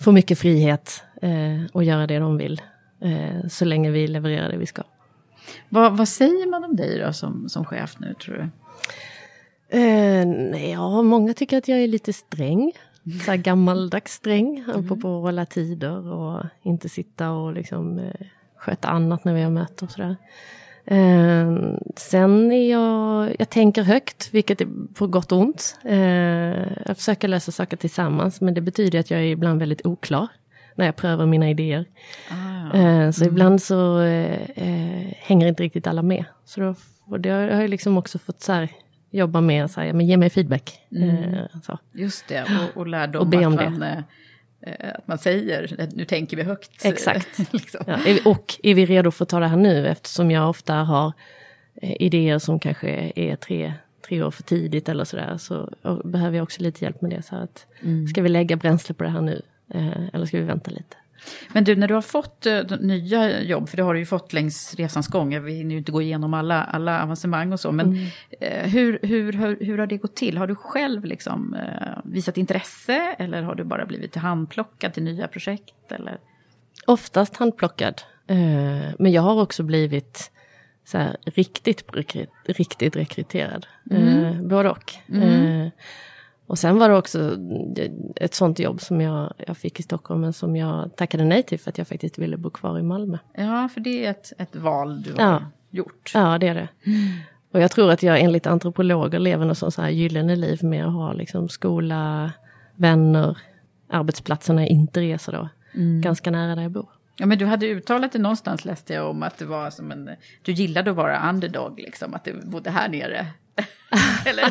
[0.00, 1.30] få mycket frihet eh,
[1.72, 2.60] och göra det de vill.
[3.00, 4.82] Eh, så länge vi levererar det vi ska.
[5.68, 8.42] Vad, vad säger man om dig då som, som chef nu tror du?
[9.78, 12.72] Eh, nej, ja, många tycker att jag är lite sträng.
[13.24, 14.80] Så här gammaldags sträng, Mm.
[14.84, 19.50] apropå att hålla tider och inte sitta och liksom eh, sköta annat när vi har
[19.50, 20.16] möte och sådär.
[20.84, 21.52] Eh,
[21.96, 25.78] sen är jag, jag tänker högt, vilket är på gott och ont.
[25.84, 25.96] Eh,
[26.86, 30.28] jag försöker lösa saker tillsammans, men det betyder att jag är ibland väldigt oklar
[30.74, 31.84] när jag prövar mina idéer.
[32.30, 36.24] Ah, Eh, så ibland så eh, eh, hänger inte riktigt alla med.
[36.44, 36.74] Så då,
[37.06, 38.68] och det har jag liksom också fått så här,
[39.10, 40.80] jobba med, så här, ja, men ge mig feedback.
[40.92, 41.34] Mm.
[41.34, 41.78] Eh, så.
[41.92, 43.70] Just det, och, och lärdom Och be om det.
[43.70, 43.98] man, eh,
[44.96, 46.84] att man säger, eh, nu tänker vi högt.
[46.84, 47.38] Exakt.
[47.52, 47.84] liksom.
[47.86, 49.86] Ja, och är vi redo för att ta det här nu?
[49.88, 51.12] Eftersom jag ofta har
[51.74, 53.74] eh, idéer som kanske är tre,
[54.08, 55.36] tre år för tidigt eller sådär.
[55.38, 55.72] Så
[56.04, 57.22] behöver jag också lite hjälp med det.
[57.22, 58.08] Så att, Mm.
[58.08, 59.42] Ska vi lägga bränsle på det här nu?
[59.74, 60.96] Eh, eller ska vi vänta lite?
[61.52, 64.32] Men du, när du har fått de nya jobb, för det har du ju fått
[64.32, 67.86] längs resans gång, vi hinner ju inte gå igenom alla, alla avancemang och så, men
[67.86, 68.06] Mm.
[68.40, 70.38] eh, hur, hur, hur, hur har det gått till?
[70.38, 75.28] Har du själv liksom, eh, visat intresse eller har du bara blivit handplockad till nya
[75.28, 75.92] projekt?
[75.92, 76.18] Eller?
[76.86, 78.02] Oftast handplockad.
[78.98, 80.30] Men jag har också blivit
[80.84, 81.84] så här, riktigt,
[82.46, 83.66] riktigt rekryterad.
[83.90, 84.48] Mm.
[84.48, 84.92] Både och.
[85.08, 85.70] Mm.
[86.52, 87.36] Eh, och sen var det också
[88.16, 91.58] ett sånt jobb som jag, jag fick i Stockholm, men som jag tackade nej till
[91.60, 93.18] för att jag faktiskt ville bo kvar i Malmö.
[93.34, 95.42] Ja, för det är ett, ett val du har Ja.
[95.70, 96.10] gjort.
[96.14, 96.68] Ja, det är det.
[97.52, 100.86] Och jag tror att jag enligt antropologer lever något sånt så här gyllene liv med
[100.86, 102.32] att ha liksom skola,
[102.76, 103.38] vänner,
[103.90, 105.48] arbetsplatserna är inte resa då.
[105.74, 106.00] Mm.
[106.00, 106.86] Ganska nära där jag bor.
[107.16, 110.10] Ja, men du hade uttalat det någonstans läste jag om att det var som en,
[110.42, 113.26] du gillade att vara underdog, liksom, att du bodde här nere.
[114.26, 114.42] Eller,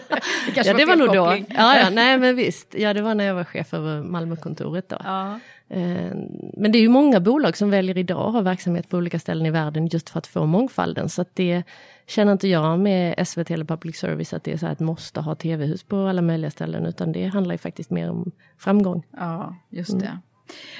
[0.46, 1.36] det kanske ja, det var nog då.
[1.56, 2.76] Ja, ja, nej men visst.
[2.78, 4.98] Ja, det var när jag var chef över Malmökontoret då.
[5.04, 5.40] Ja.
[5.70, 6.12] Eh,
[6.58, 9.46] Men det är ju många bolag som väljer idag att ha verksamhet på olika ställen
[9.46, 11.10] i världen just för att få mångfalden.
[11.10, 11.64] Så att det
[12.08, 15.20] känner inte jag med SVT eller public service att det är så här att måste
[15.22, 16.86] ha tv-hus på alla möjliga ställen.
[16.86, 19.04] Utan det handlar ju faktiskt mer om framgång.
[19.18, 20.02] Ja, just Mm.
[20.04, 20.18] det.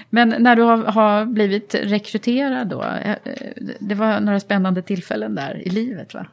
[0.10, 3.18] Men när du har, har blivit rekryterad då, eh, eh,
[3.80, 6.26] det var några spännande tillfällen där i livet va?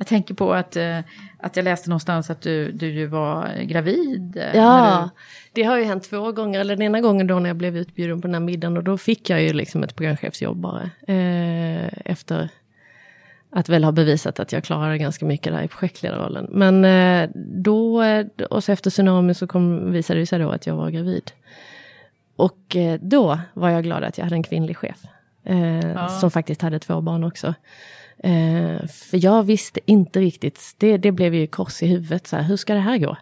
[0.00, 0.98] Jag tänker på att, eh,
[1.38, 4.36] att jag läste någonstans att du, du ju var gravid.
[4.36, 5.10] eh, Ja,
[5.52, 6.60] det har ju hänt två gånger.
[6.60, 8.98] Eller den ena gången då när jag blev utbjuden på den här middagen och då
[8.98, 10.82] fick jag ju liksom ett programchefsjobb bara.
[11.08, 12.48] Eh, efter
[13.50, 16.46] att väl ha bevisat att jag klarade ganska mycket där i projektledarrollen.
[16.50, 20.66] Men eh, då, eh, och så efter tsunami så kom, visade det sig då att
[20.66, 21.30] jag var gravid.
[22.36, 24.98] Och eh, då var jag glad att jag hade en kvinnlig chef.
[25.94, 26.08] Ja.
[26.08, 27.54] Som faktiskt hade två barn också.
[28.24, 32.42] Eh, för jag visste inte riktigt, det, det blev ju kors i huvudet, så här,
[32.42, 33.16] hur ska det här gå?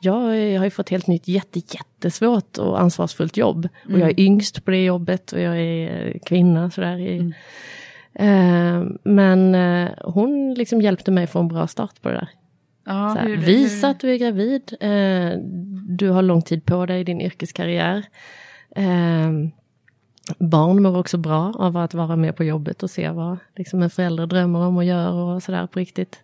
[0.00, 3.68] Jag, jag har ju fått helt nytt jätte, jättesvårt och ansvarsfullt jobb.
[3.92, 6.98] Och jag är yngst på det jobbet och jag är eh, kvinna sådär.
[6.98, 7.32] I,
[8.14, 12.28] eh, men eh, hon liksom hjälpte mig få en bra start på det där.
[12.86, 14.72] Ja, här, hur- visa hur- att du är gravid.
[14.80, 15.38] Eh,
[15.88, 18.04] du har lång tid på dig i din yrkeskarriär.
[20.38, 23.90] Barn mår också bra av att vara med på jobbet och se vad liksom, en
[23.90, 26.18] förälder drömmer om och gör och sådär på riktigt.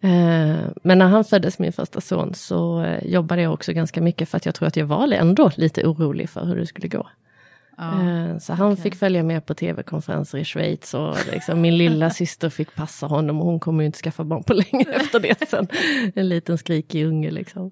[0.00, 4.28] Eh, men när han föddes, min första son, så eh, jobbade jag också ganska mycket
[4.28, 7.08] för att jag tror att jag var ändå lite orolig för hur det skulle gå.
[7.76, 12.10] Ja, Eh, Så han fick följa med på tv-konferenser i Schweiz och liksom min lilla
[12.20, 15.48] syster fick passa honom och hon kommer ju inte skaffa barn på länge efter det
[15.48, 15.68] sen.
[16.14, 17.70] En liten skrikig unge liksom.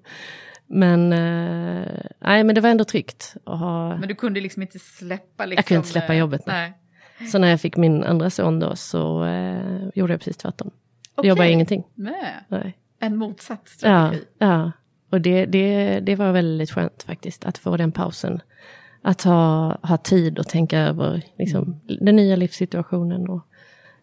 [0.73, 1.87] Men, eh,
[2.19, 3.97] nej men det var ändå tryggt att ha...
[3.97, 6.41] Men du kunde liksom inte släppa liksom, Jag kunde inte släppa eh, jobbet.
[6.45, 6.73] Nej.
[7.31, 10.71] Så när jag fick min andra son då så eh, gjorde jag precis tvärtom.
[11.15, 11.29] Okej.
[11.29, 11.83] jobbade ingenting.
[11.95, 12.33] Nej.
[12.47, 12.77] Nej.
[12.99, 14.25] En motsatt Ja, strategi.
[14.37, 14.71] ja.
[15.11, 18.39] Och det, det, det var väldigt skönt faktiskt att få den pausen.
[19.01, 23.29] Att ha, ha tid att tänka över liksom, den nya livssituationen.
[23.29, 23.41] Och,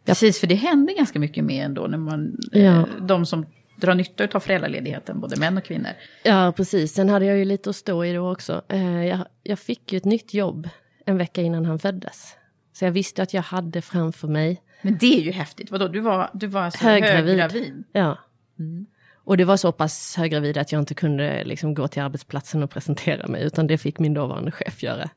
[0.05, 2.61] Precis, för det händer ganska mycket mer ändå när man, Ja.
[2.61, 3.47] eh, de som
[3.81, 5.91] drar nytta av föräldraledigheten, både män och kvinnor.
[6.23, 6.93] Ja, precis.
[6.93, 8.63] Sen hade jag ju lite att stå i då också.
[8.69, 10.69] Eh, jag, jag fick ju ett nytt jobb
[11.07, 12.37] en vecka innan han föddes.
[12.73, 15.71] Så jag visste att jag hade framför mig Men det är ju häftigt.
[15.71, 17.39] Vadå, du var, du var alltså höggravid.
[17.41, 17.85] höggravid?
[17.93, 18.19] Ja.
[18.59, 18.87] Mm.
[19.25, 22.71] Och det var så pass höggravid att jag inte kunde liksom gå till arbetsplatsen och
[22.71, 25.11] presentera mig, utan det fick min dåvarande chef göra.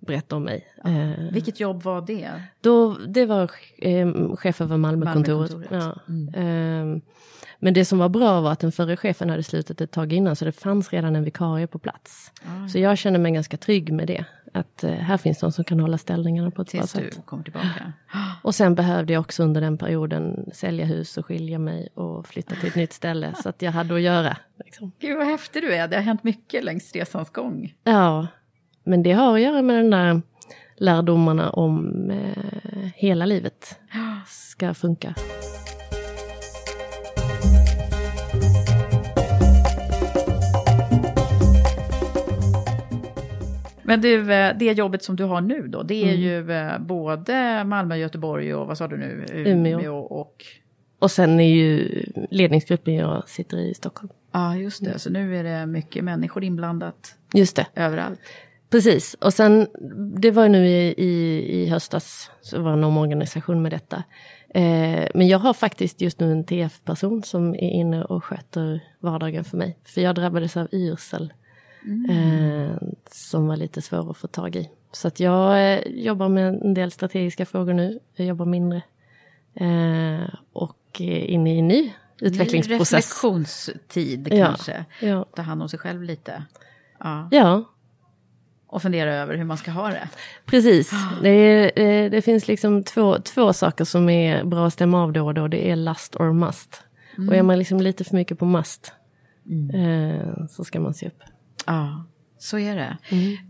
[0.00, 0.66] Berätta om mig.
[0.84, 2.42] Eh, Vilket jobb var det?
[2.60, 5.50] Då, det var eh, chef över Malmökontoret.
[5.52, 5.96] Malmökontoret.
[6.34, 6.40] Ja.
[6.40, 6.84] Eh,
[7.60, 10.36] men det som var bra var att den förre chefen hade slutat ett tag innan,
[10.36, 12.32] så det fanns redan en vikarie på plats.
[12.46, 14.24] Ah, Så jag kände mig ganska trygg med det.
[14.54, 17.26] Att eh, här finns någon som kan hålla ställningarna på ett Tills bra du sätt.
[17.26, 17.92] kom tillbaka.
[18.42, 22.54] Och sen behövde jag också under den perioden sälja hus och skilja mig och flytta
[22.54, 23.34] till ett nytt ställe.
[23.42, 24.36] Så att jag hade att göra.
[24.64, 24.92] Liksom.
[25.00, 27.74] Gud vad häftig du är, det har hänt mycket längs resans gång.
[27.84, 28.26] Ja,
[28.88, 30.22] men det har att göra med den där
[30.76, 33.78] lärdomarna om eh, hela livet.
[34.26, 35.14] ska funka.
[43.82, 46.20] Men du, eh, det jobbet som du har nu då, det är Mm.
[46.20, 49.24] ju eh, både Malmö, Göteborg och vad sa du nu?
[49.32, 49.96] Umeå.
[49.98, 50.44] och...
[51.00, 51.88] Och sen är ju
[52.30, 54.08] ledningsgruppen jag sitter i i Stockholm.
[54.32, 54.98] Ja, just det.
[54.98, 57.66] Så nu är det mycket människor inblandat Just det.
[57.74, 58.20] överallt.
[58.70, 59.66] Precis, och sen
[60.20, 64.04] det var ju nu i, i, i höstas, så var det en omorganisation med detta.
[64.54, 69.44] Eh, men jag har faktiskt just nu en TF-person som är inne och sköter vardagen
[69.44, 69.78] för mig.
[69.84, 71.32] För jag drabbades av yrsel.
[72.10, 72.76] Eh,
[73.10, 74.70] som var lite svår att få tag i.
[74.92, 77.98] Så att jag eh, jobbar med en del strategiska frågor nu.
[78.14, 78.82] Jag jobbar mindre.
[79.54, 82.92] Eh, och är inne i en ny utvecklingsprocess.
[82.92, 84.84] Reflektionstid Ja, kanske.
[85.00, 85.26] ja.
[85.36, 86.44] Ta hand om sig själv lite.
[86.98, 87.28] Ja.
[87.30, 87.64] Ja,
[88.70, 90.08] Och fundera över hur man ska ha det.
[90.46, 90.90] Precis.
[91.22, 95.12] Det, är, eh, det finns liksom två, två saker som är bra att stämma av
[95.12, 95.48] då och då.
[95.48, 96.82] Det är lust or must.
[97.28, 98.92] Och är man liksom lite för mycket på must
[99.74, 101.22] eh, så ska man se upp.
[101.66, 102.04] Ja,
[102.38, 102.96] så är det.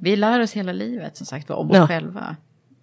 [0.00, 1.86] Vi lär oss hela livet som sagt om oss Ja.
[1.86, 2.36] själva.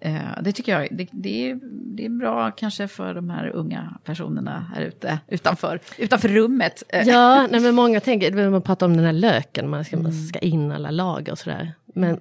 [0.05, 1.59] Eh, det tycker jag det, det, är,
[1.95, 6.83] det är bra kanske för de här unga personerna här ute, utanför, utanför rummet.
[6.89, 10.13] Eh, Ja, nej, men många tänker, man pratar om den här löken, man ska, man
[10.13, 11.73] ska in alla lager och sådär.
[11.85, 12.19] Men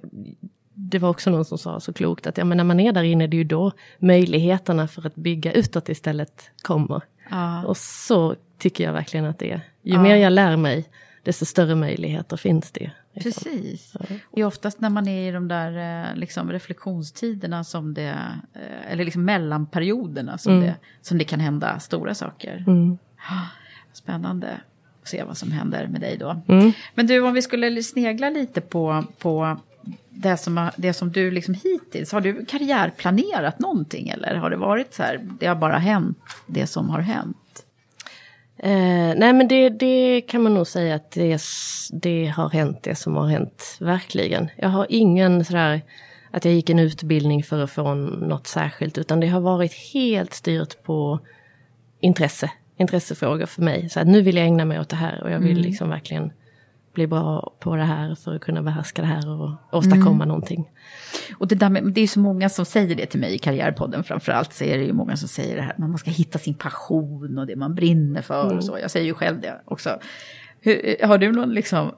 [0.73, 3.03] det var också någon som sa så klokt att ja, men när man är där
[3.03, 7.01] inne, det är ju då möjligheterna för att bygga utåt istället kommer.
[7.29, 7.65] Ja.
[7.65, 9.61] Och så tycker jag verkligen att det är.
[9.81, 10.01] Ju Ja.
[10.01, 10.85] mer jag lär mig,
[11.25, 12.91] desto större möjligheter finns det.
[13.13, 13.43] liksom.
[13.43, 13.93] Precis.
[14.31, 18.17] Det är oftast när man är i de där eh, liksom, reflektionstiderna som det,
[18.53, 20.65] eh, eller liksom mellanperioderna som, Mm.
[20.65, 22.63] det, som det kan hända stora saker.
[22.67, 22.97] Mm.
[23.93, 24.49] Spännande
[25.01, 26.41] att se vad som händer med dig då.
[26.47, 26.71] Mm.
[26.95, 29.57] Men du, om vi skulle snegla lite på, på
[30.09, 34.93] det, som, det som du liksom hittills, har du karriärplanerat någonting eller har det varit
[34.93, 36.17] så här, det har bara hänt
[36.47, 37.37] det som har hänt?
[38.57, 41.41] Eh, nej men det, det kan man nog säga att det,
[41.91, 44.49] det har hänt det som har hänt, verkligen.
[44.57, 45.81] Jag har ingen sådär
[46.31, 50.33] att jag gick en utbildning för att få något särskilt, utan det har varit helt
[50.33, 51.19] styrt på
[51.99, 53.89] intresse, intressefrågor för mig.
[53.89, 55.63] Så att nu vill jag ägna mig åt det här och jag vill Mm.
[55.63, 56.31] liksom verkligen
[56.95, 60.27] bli bra på det här för att kunna behärska det här och åstadkomma Mm.
[60.27, 60.69] någonting.
[61.37, 64.03] Och det, där med, det är så många som säger det till mig i Karriärpodden
[64.03, 64.53] framförallt.
[64.53, 67.37] Så är det ju många som säger det här, att man ska hitta sin passion
[67.37, 68.57] och det man brinner för Mm.
[68.57, 68.77] och så.
[68.81, 69.99] Jag säger ju själv det också.
[70.61, 71.91] Hur, har du någon liksom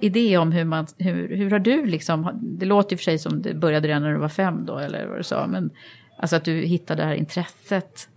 [0.00, 3.42] idé om hur man, hur, hur har du liksom, det låter ju för sig som
[3.42, 5.70] det började redan när du var fem då, eller vad du sa, men
[6.18, 8.08] alltså att du hittade det här intresset.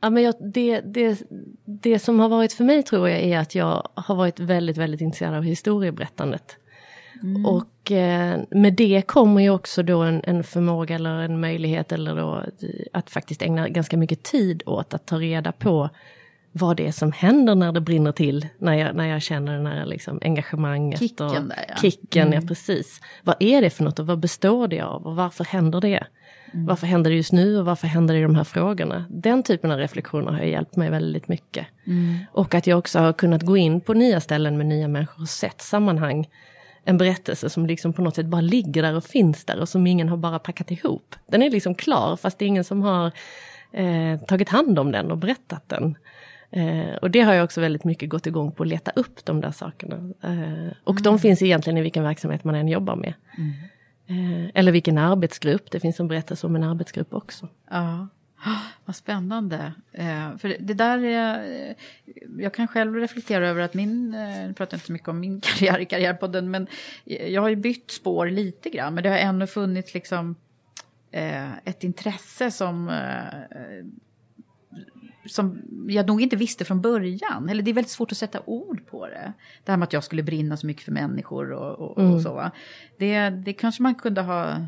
[0.00, 1.22] Ja, men jag, det, det,
[1.64, 5.00] det som har varit för mig tror jag är att jag har varit väldigt, väldigt
[5.00, 6.56] intresserad av historieberättandet.
[7.46, 12.16] Och eh, med det kommer ju också då en, en förmåga eller en möjlighet eller
[12.16, 12.44] då
[12.92, 15.90] att faktiskt ägna ganska mycket tid åt att ta reda på
[16.52, 19.66] vad det är som händer när det brinner till, när jag, när jag känner den
[19.66, 20.98] här liksom engagemanget.
[20.98, 21.74] Kicken och där, ja.
[21.82, 22.40] Kicken, Mm.
[22.42, 23.00] ja precis.
[23.22, 26.06] Vad är det för något och vad består det av och varför händer det?
[26.52, 29.04] Varför händer det just nu och varför händer det i de här frågorna?
[29.10, 31.66] Den typen av reflektioner har hjälpt mig väldigt mycket.
[32.32, 35.28] Och att jag också har kunnat gå in på nya ställen med nya människor och
[35.28, 36.28] sett sammanhang.
[36.84, 39.86] En berättelse som liksom på något sätt bara ligger där och finns där och som
[39.86, 41.14] ingen har bara packat ihop.
[41.26, 43.10] Den är liksom klar fast det är ingen som har
[43.72, 45.96] eh, tagit hand om den och berättat den.
[46.50, 49.40] Eh, och det har jag också väldigt mycket gått igång på att leta upp de
[49.40, 49.96] där sakerna.
[50.22, 53.14] Eh, och de finns egentligen i vilken verksamhet man än jobbar med.
[54.06, 57.48] Eh, eller vilken arbetsgrupp, det finns en berättelse om en arbetsgrupp också.
[57.70, 58.08] Ja,
[58.84, 59.72] vad spännande.
[59.92, 61.74] Eh, för det där är, eh,
[62.38, 65.40] jag kan själv reflektera över att min, eh, jag pratar inte så mycket om min
[65.44, 66.66] karriär i Karriärpodden, men
[67.04, 70.36] jag har ju bytt spår lite grann, men det har ändå funnits liksom
[71.10, 73.86] eh, ett intresse som eh,
[75.26, 77.48] som jag nog inte visste från början.
[77.48, 79.32] Eller det är väldigt svårt att sätta ord på det.
[79.64, 82.14] Det här med att jag skulle brinna så mycket för människor och, och, Mm.
[82.14, 82.34] och så.
[82.34, 82.50] Va?
[82.98, 84.66] Det, det kanske man kunde ha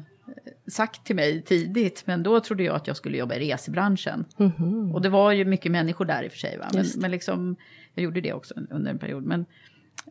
[0.67, 4.25] sagt till mig tidigt, men då trodde jag att jag skulle jobba i resebranschen.
[4.37, 4.95] Mhm.
[4.95, 6.59] Och det var ju mycket människor där i och för sig.
[6.59, 6.71] Va?
[6.75, 7.57] Men, men liksom,
[7.95, 9.25] jag gjorde det också under en period.
[9.25, 9.41] Men,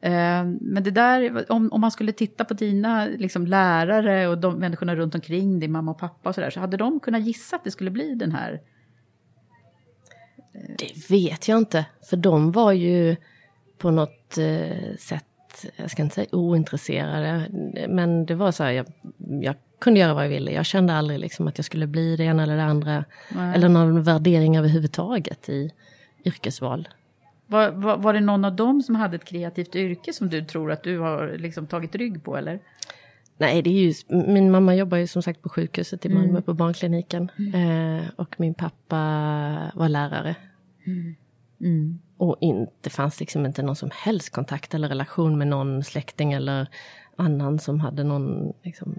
[0.01, 4.59] eh, men det där, om, om man skulle titta på dina liksom, lärare och de
[4.59, 7.63] människorna runt omkring din mamma och pappa och sådär, så hade de kunnat gissa att
[7.63, 8.61] det skulle bli den här
[10.53, 13.15] Det vet jag inte, för de var ju
[13.77, 17.47] på något eh, sätt, jag ska inte säga ointresserade,
[17.89, 18.85] men det var så här, jag,
[19.41, 20.51] jag kunde göra vad jag ville.
[20.51, 23.55] Jag kände aldrig liksom att jag skulle bli det ena eller det andra, Nej.
[23.55, 25.71] eller någon värdering överhuvudtaget i
[26.25, 26.87] yrkesval.
[27.45, 30.71] Var, var, var det någon av dem som hade ett kreativt yrke som du tror
[30.71, 32.59] att du har liksom tagit rygg på eller?
[33.41, 33.93] Nej, det är ju,
[34.27, 36.43] min mamma jobbar ju som sagt på sjukhuset i Malmö Mm.
[36.43, 37.31] på barnkliniken.
[37.53, 38.97] Eh, och min pappa
[39.75, 40.35] var lärare.
[41.59, 41.99] Mm.
[42.17, 46.67] Och inte fanns liksom inte någon som helst kontakt eller relation med någon släkting eller
[47.15, 48.95] annan som hade någon liksom,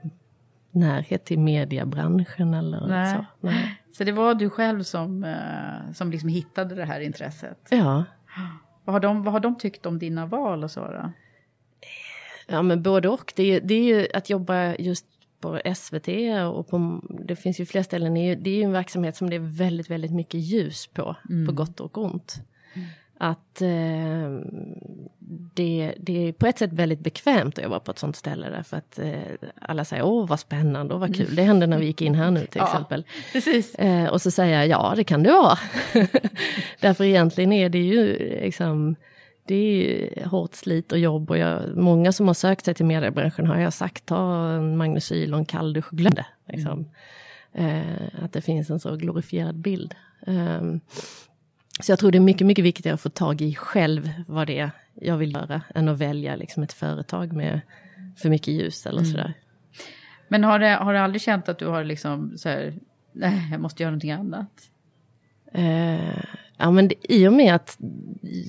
[0.71, 3.17] närhet till mediebranschen eller Nej.
[3.17, 3.27] så.
[3.47, 3.83] Nej.
[3.93, 7.59] Så det var du själv som, eh, som liksom hittade det här intresset?
[7.71, 8.05] Ja.
[8.85, 11.13] Vad har, de, vad har de tyckt om dina val och så då?
[12.53, 13.33] Ja men både och.
[13.37, 15.07] Det är, det är ju att jobba just
[15.41, 16.09] på SVT
[16.55, 18.15] och på, det finns ju fler ställen.
[18.15, 21.81] Det är ju, en verksamhet som det är väldigt, väldigt mycket ljus på, på gott
[21.81, 22.41] och ont.
[23.19, 23.69] Att eh,
[25.55, 28.77] det, det är på ett sätt väldigt bekvämt att jobba på ett sånt ställe därför
[28.77, 29.21] att eh,
[29.61, 31.37] alla säger åh vad spännande och vad kul.
[31.37, 33.05] Det hände när vi gick in här nu till Ja, exempel.
[33.33, 33.75] Precis.
[33.75, 35.59] Eh, och så säger jag ja det kan det vara.
[36.81, 38.97] Därför egentligen är det ju liksom
[39.45, 43.47] det är hårt slit och jobb och jag, många som har sökt sig till mediebranschen
[43.47, 46.27] har jag sagt ta en Magnesyl och en kalldusch och glöm det.
[46.49, 46.89] Liksom.
[47.53, 49.95] Eh, att det finns en så glorifierad bild.
[50.27, 50.81] Ehm,
[51.81, 54.59] så jag tror det är mycket, mycket viktigare att få tag i själv vad det
[54.59, 57.61] är jag vill göra än att välja liksom ett företag med
[58.17, 59.35] för mycket ljus eller sådär.
[60.29, 62.75] Men har, det, har du aldrig känt att du har liksom så här,
[63.13, 64.71] nej, jag måste göra någonting annat?
[65.53, 66.25] Eh,
[66.57, 67.79] ja, men det, I och med att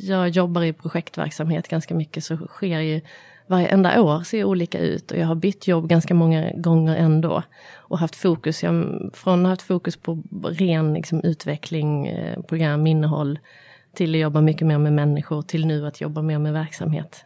[0.01, 3.01] jag jobbar i projektverksamhet ganska mycket så sker ju
[3.47, 7.43] varenda år ser olika ut och jag har bytt jobb ganska många gånger ändå.
[7.73, 13.39] Och haft fokus, jag, från haft fokus på ren liksom, utveckling, eh, program, innehåll
[13.93, 17.25] till att jobba mycket mer med människor till nu att jobba mer med verksamhet.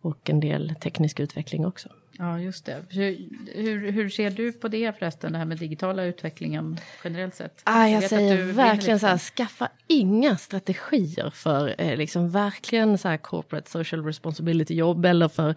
[0.00, 1.88] Och en del teknisk utveckling också.
[2.18, 2.82] Ja, just det.
[2.88, 7.62] Hur, hur, hur ser du på det förresten, det här med digitala utvecklingen generellt sett?
[7.64, 12.98] Ah, jag att säger verkligen så här, liksom- skaffa inga strategier för eh, liksom verkligen
[12.98, 15.54] så här corporate social responsibility jobb eller för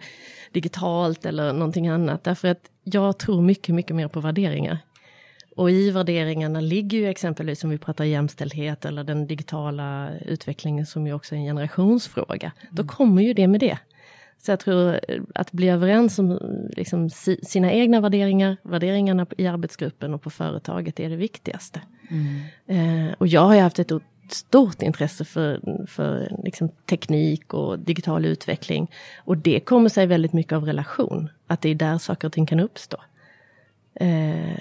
[0.52, 2.24] digitalt eller någonting annat.
[2.24, 4.78] Därför att jag tror mycket, mycket mer på värderingar.
[5.56, 11.06] Och i värderingarna ligger ju exempelvis om vi pratar jämställdhet eller den digitala utvecklingen som
[11.06, 12.52] ju också är en generationsfråga.
[12.70, 13.78] Då kommer ju det med det.
[14.38, 16.38] Så jag tror eh, att bli överens om
[16.76, 21.80] liksom, si, sina egna värderingar, värderingarna i arbetsgruppen och på företaget är det viktigaste.
[22.66, 23.92] Eh, och jag har ju haft ett
[24.28, 28.90] stort intresse för, för liksom, teknik och digital utveckling.
[29.24, 32.46] Och det kommer sig väldigt mycket av relation, att det är där saker och ting
[32.46, 32.96] kan uppstå.
[33.94, 34.56] Eh,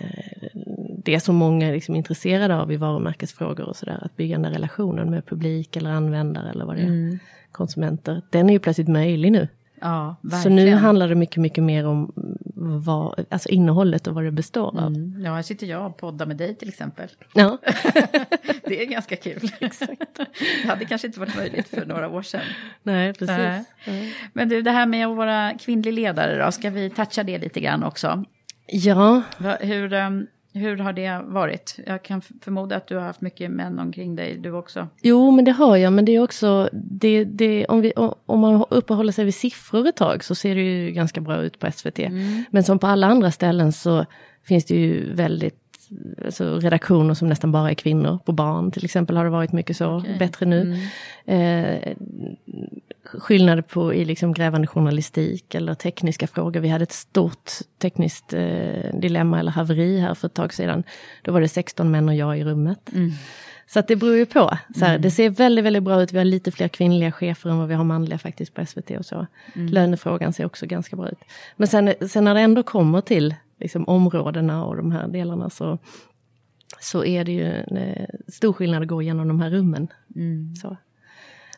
[1.03, 4.51] det som många är liksom intresserade av i varumärkesfrågor och sådär, att bygga den där
[4.51, 7.19] relationen med publik eller användare eller vad det är,
[7.51, 9.47] konsumenter, den är ju plötsligt möjlig nu.
[9.85, 12.11] Ja, Så nu handlar det mycket, mycket mer om
[12.55, 14.87] vad, alltså innehållet och vad det består av.
[14.87, 15.21] Mm.
[15.21, 17.09] Ja, här sitter jag och poddar med dig till exempel.
[17.33, 17.57] Ja.
[18.63, 19.51] det är ganska kul.
[19.59, 20.19] Exakt.
[20.63, 22.41] Det hade kanske inte varit möjligt för några år sedan.
[22.83, 23.67] Nej, precis.
[23.85, 24.15] Nej.
[24.33, 27.59] Men du, det här med att vara kvinnlig ledare då, ska vi toucha det lite
[27.59, 28.23] grann också?
[28.67, 29.21] Ja,
[29.59, 31.79] Hur, ehm, hur har det varit?
[31.85, 34.87] Jag kan förmoda att du har haft mycket män omkring dig, du också.
[35.01, 37.93] jo men det har jag, men det är också, det, det, om, vi,
[38.25, 41.59] om man uppehåller sig vid siffror ett tag så ser det ju ganska bra ut
[41.59, 41.99] på SVT.
[42.49, 44.05] Men som på alla andra ställen så
[44.43, 45.64] finns det ju väldigt
[46.25, 48.19] alltså redaktioner som nästan bara är kvinnor.
[48.25, 50.77] På barn till exempel har det varit mycket så, bättre nu.
[51.25, 51.93] Eh,
[53.03, 56.59] skillnader på i liksom grävande journalistik eller tekniska frågor.
[56.59, 60.83] Vi hade ett stort tekniskt eh, dilemma eller haveri här för ett tag sedan.
[61.21, 62.89] Då var det 16 män och jag i rummet.
[63.67, 64.57] Så att det beror ju på.
[64.79, 66.13] Så här, Det ser väldigt, väldigt bra ut.
[66.13, 69.05] Vi har lite fler kvinnliga chefer än vad vi har manliga faktiskt på SVT och
[69.05, 69.27] så.
[69.53, 71.19] Lönefrågan ser också ganska bra ut.
[71.55, 75.77] Men sen, sen när det ändå kommer till liksom, områdena och de här delarna så,
[76.79, 79.87] så är det ju en eh, stor skillnad att gå igenom de här rummen.
[80.61, 80.77] Så.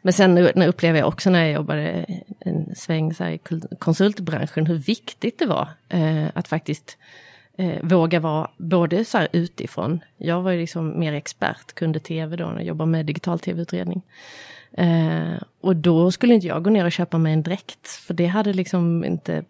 [0.02, 2.06] Men sen nu- upplever jag också när jag jobbade
[2.40, 3.40] en sväng så i
[3.80, 6.98] konsultbranschen hur viktigt det var eh, att faktiskt
[7.58, 10.00] eh, våga vara både så här utifrån.
[10.18, 14.02] Jag var ju liksom mer expert, kunde tv då jag jobbade med digital tv-utredning.
[14.72, 18.26] Eh, och då skulle inte jag gå ner och köpa mig en dräkt, för det
[18.26, 19.44] hade liksom inte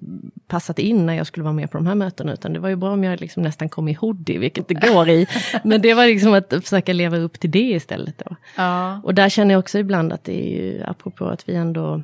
[0.47, 2.75] passat in när jag skulle vara med på de här mötena, utan det var ju
[2.75, 5.27] bra om jag liksom nästan kom i hoodie, vilket det går i.
[5.63, 8.35] Men det var liksom att försöka leva upp till det istället då.
[8.55, 9.01] Ja.
[9.03, 12.01] Och där känner jag också ibland att det är ju, apropå att vi ändå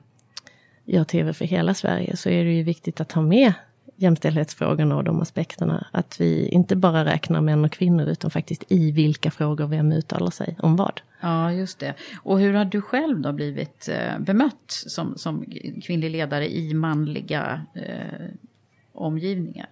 [0.86, 3.54] gör tv för hela Sverige, så är det ju viktigt att ha med
[3.96, 5.88] jämställdhetsfrågorna och de aspekterna.
[5.92, 10.32] Att vi inte bara räknar män och kvinnor, utan faktiskt i vilka frågor vem uttalar
[10.32, 11.02] sig om vad.
[11.24, 11.94] Ja, just det.
[12.16, 15.46] Och hur har du själv då blivit eh, bemött som, som
[15.84, 18.28] kvinnlig ledare i manliga eh,
[18.94, 19.70] omgivningar?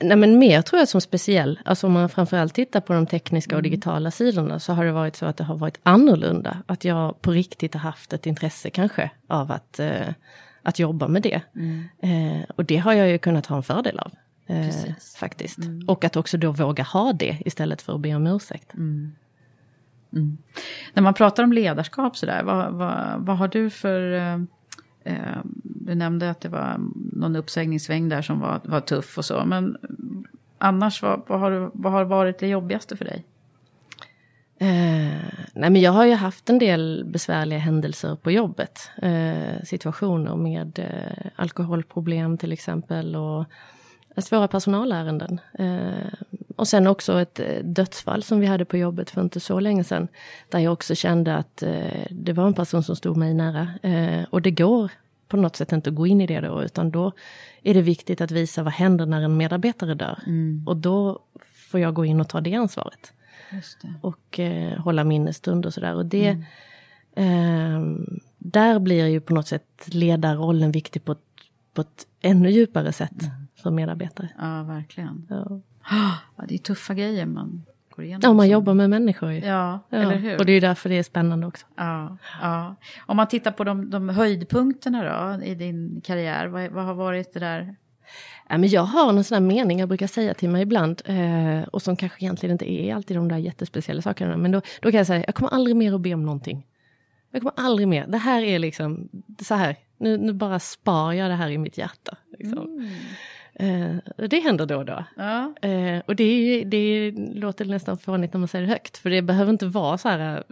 [0.00, 1.60] Nej men mer tror jag som speciell.
[1.64, 5.16] Alltså om man framförallt tittar på de tekniska och digitala sidorna så har det varit
[5.16, 6.62] så att det har varit annorlunda.
[6.66, 10.08] Att jag på riktigt har haft ett intresse kanske av att, eh,
[10.62, 11.40] att jobba med det.
[11.56, 11.88] Mm.
[11.98, 14.12] Eh, och det har jag ju kunnat ha en fördel av.
[14.46, 15.58] Eh, faktiskt.
[15.58, 15.88] Mm.
[15.88, 18.74] Och att också då våga ha det istället för att be om ursäkt.
[18.74, 19.12] Mm.
[20.12, 20.38] Mm.
[20.94, 24.12] När man pratar om ledarskap sådär, vad, vad, vad har du för...
[24.12, 24.34] Eh,
[25.04, 26.80] eh, du nämnde att det var
[27.12, 29.76] någon uppsägningssväng där som var, var tuff och så, men
[30.58, 33.24] annars, vad, vad, har, vad har varit det jobbigaste för dig?
[34.58, 38.90] Eh, nej men jag har ju haft en del besvärliga händelser på jobbet.
[39.02, 43.44] Eh, situationer med eh, alkoholproblem till exempel och
[44.16, 45.40] svåra personalärenden.
[45.58, 46.12] Eh,
[46.56, 49.84] och sen också ett eh, dödsfall som vi hade på jobbet för inte så länge
[49.84, 50.08] sedan.
[50.48, 53.68] Där jag också kände att eh, det var en person som stod mig nära.
[53.82, 54.90] Eh, och det går
[55.28, 57.12] på något sätt inte att gå in i det då, utan då
[57.62, 60.18] är det viktigt att visa vad händer när en medarbetare dör.
[60.66, 61.18] Och då
[61.70, 63.12] får jag gå in och ta det ansvaret
[63.82, 63.94] det.
[64.00, 65.94] och eh, hålla minnesstund och sådär.
[65.94, 66.44] Och det,
[67.16, 71.18] ehm, där blir ju på något sätt ledarrollen viktig på ett,
[71.74, 73.22] på ett ännu djupare sätt
[73.62, 74.28] för medarbetare.
[74.38, 75.26] Ja, verkligen.
[75.30, 75.60] Ja.
[76.36, 77.62] Ja, det är tuffa grejer man
[77.96, 78.20] går igenom.
[78.24, 79.38] Ja, man som- jobbar med människor ju.
[79.40, 80.38] Ja, eller hur?
[80.38, 81.66] Och det är därför det är spännande också.
[81.76, 82.74] Ja, ja.
[83.06, 85.02] Om man tittar på de, de höjdpunkterna
[85.38, 87.76] då i din karriär, vad, vad har varit det där?
[88.48, 91.62] Ja, men jag har en sån här mening jag brukar säga till mig ibland, eh,
[91.62, 94.98] och som kanske egentligen inte är alltid de där jättespeciella sakerna, men då, då kan
[94.98, 96.66] jag säga, jag kommer aldrig mer att be om någonting.
[97.30, 99.08] Jag kommer aldrig mer, det här är liksom,
[99.42, 102.16] så här, nu, nu bara spar jag det här i mitt hjärta.
[102.38, 102.88] Liksom.
[103.54, 103.96] Eh,
[104.28, 105.04] det händer då och då.
[105.16, 105.54] Ja.
[105.68, 109.52] Eh, och det, det låter nästan fånigt när man säger det högt, för det behöver
[109.52, 110.42] inte vara så här eh,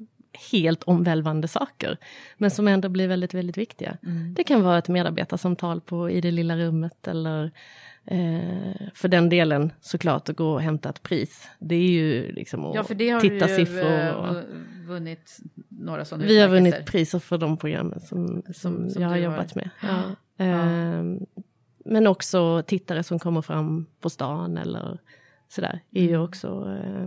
[0.53, 1.96] helt omvälvande saker,
[2.38, 3.96] men som ändå blir väldigt, väldigt viktiga.
[4.36, 7.51] Det kan vara ett medarbetarsamtal på, i det lilla rummet eller
[8.07, 11.48] eh, för den delen såklart att gå och hämta ett pris.
[11.59, 13.92] Det är ju liksom att Ja, för det har titta ju siffror.
[14.01, 14.44] eh, Och, vu-
[14.86, 15.38] vunnit
[15.68, 19.22] några sådana vi har vunnit priser för de programmen som, som, som jag har du
[19.26, 19.70] har- jobbat med.
[19.82, 20.03] Ja.
[20.44, 21.18] Ehm,
[21.85, 24.99] Men också tittare som kommer fram på stan eller
[25.49, 25.81] sådär.
[25.91, 26.11] är Mm.
[26.12, 27.07] ju också eh,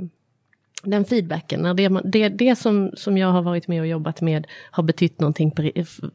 [0.84, 1.62] den feedbacken.
[1.62, 5.20] När det, det, det som, som jag har varit med och jobbat med har betytt
[5.20, 5.72] någonting på,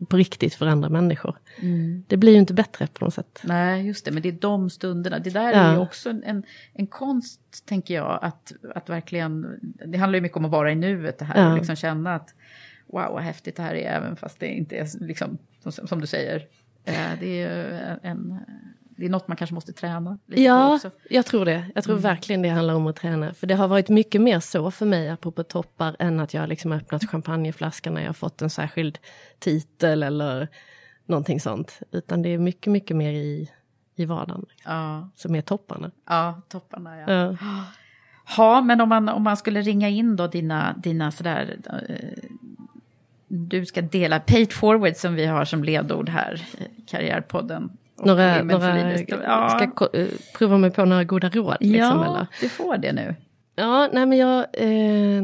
[0.09, 1.39] på riktigt för andra människor.
[1.63, 2.05] Mm.
[2.09, 3.41] Det blir ju inte bättre på något sätt.
[3.45, 5.19] Nej, just det, men det är de stunderna.
[5.19, 5.59] Det där Ja.
[5.59, 6.43] är ju också en, en,
[6.73, 9.47] en konst, tänker jag, att, att verkligen...
[9.87, 11.51] Det handlar ju mycket om att vara i nuet, det här, Ja.
[11.51, 12.35] och liksom känna att
[12.87, 15.39] wow, vad häftigt det här är, även fast det inte är liksom,
[15.69, 16.47] som, som du säger.
[16.89, 18.39] Eh, det är en...
[19.01, 20.91] Det är något man kanske måste träna lite Ja, också.
[21.11, 21.67] jag tror det.
[21.75, 23.35] Jag tror verkligen det handlar om att träna.
[23.35, 26.73] För det har varit mycket mer så för mig, apropå toppar, än att jag liksom
[26.73, 28.99] öppnat champagneflaskan när jag fått en särskild
[29.39, 30.49] titel eller
[31.07, 31.81] någonting sånt.
[31.91, 33.51] Utan det är mycket, mycket mer i,
[33.97, 35.91] i vardagen Ja, som är topparna.
[36.09, 37.11] ja topparna ja.
[37.11, 37.37] Ja.
[38.37, 41.57] Ja, men om man, om man skulle ringa in då dina, dina sådär...
[43.29, 47.71] Du ska dela paid forward som vi har som ledord här i Karriärpodden.
[48.05, 48.99] Några, några.
[49.09, 49.49] Ja.
[49.49, 50.07] ska eh,
[50.39, 51.57] prova mig på några goda råd.
[51.61, 52.27] Liksom, ja, eller?
[52.41, 53.15] du får det nu.
[53.57, 54.47] Ja, nej men jag...
[54.53, 55.23] Eh,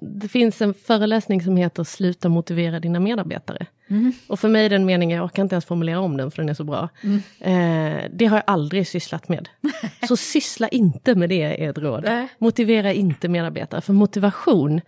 [0.00, 3.66] det finns en föreläsning som heter Sluta motivera dina medarbetare.
[3.88, 4.12] Mm.
[4.26, 6.48] Och för mig är den meningen, jag orkar inte ens formulera om den för den
[6.48, 6.88] är så bra.
[7.02, 7.16] Mm.
[7.40, 9.48] Eh, det har jag aldrig sysslat med.
[10.08, 12.08] Så syssla inte med det är ett råd.
[12.38, 14.80] Motivera inte medarbetare, för motivation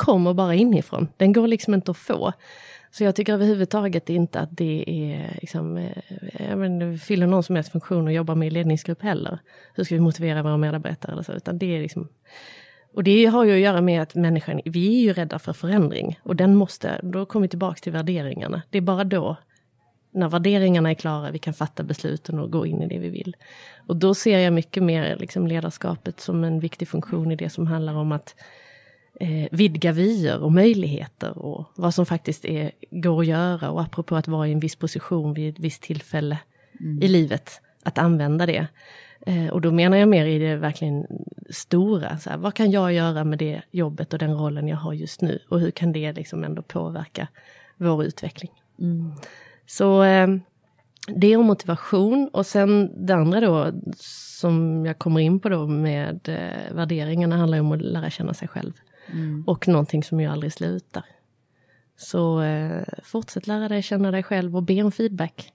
[0.00, 1.08] kommer bara inifrån.
[1.16, 2.32] Den går liksom inte att få.
[2.90, 5.96] Så jag tycker överhuvudtaget inte att det är, liksom, eh,
[6.48, 9.38] jag vet inte, fyller någon som helst funktion att jobba med i ledningsgrupp heller.
[9.74, 12.08] Hur ska vi motivera våra medarbetare eller så, utan det är liksom
[12.94, 16.20] och det har ju att göra med att människan, vi är ju rädda för förändring.
[16.22, 18.62] Och den måste, då kommer vi tillbaka till värderingarna.
[18.70, 19.36] Det är bara då,
[20.10, 23.36] när värderingarna är klara, vi kan fatta besluten och gå in i det vi vill.
[23.86, 27.66] Och då ser jag mycket mer liksom ledarskapet som en viktig funktion i det som
[27.66, 28.34] handlar om att
[29.20, 33.70] eh, vidga vyer och möjligheter och vad som faktiskt är, går att göra.
[33.70, 36.38] Och apropå att vara i en viss position vid ett visst tillfälle
[37.00, 38.66] i livet, att använda det.
[39.26, 41.06] Eh, och då menar jag mer i det verkligen
[41.50, 42.18] stora.
[42.18, 45.20] Så här, vad kan jag göra med det jobbet och den rollen jag har just
[45.20, 45.38] nu?
[45.48, 47.28] Och hur kan det liksom ändå påverka
[47.76, 48.50] vår utveckling?
[49.66, 50.28] Så eh,
[51.06, 52.30] det och motivation.
[52.32, 53.72] Och sen det andra då,
[54.40, 58.48] som jag kommer in på då med eh, värderingarna, handlar om att lära känna sig
[58.48, 58.72] själv.
[59.46, 61.04] Och någonting som ju aldrig slutar.
[61.96, 65.52] Så eh, fortsätt lära dig känna dig själv och be om feedback.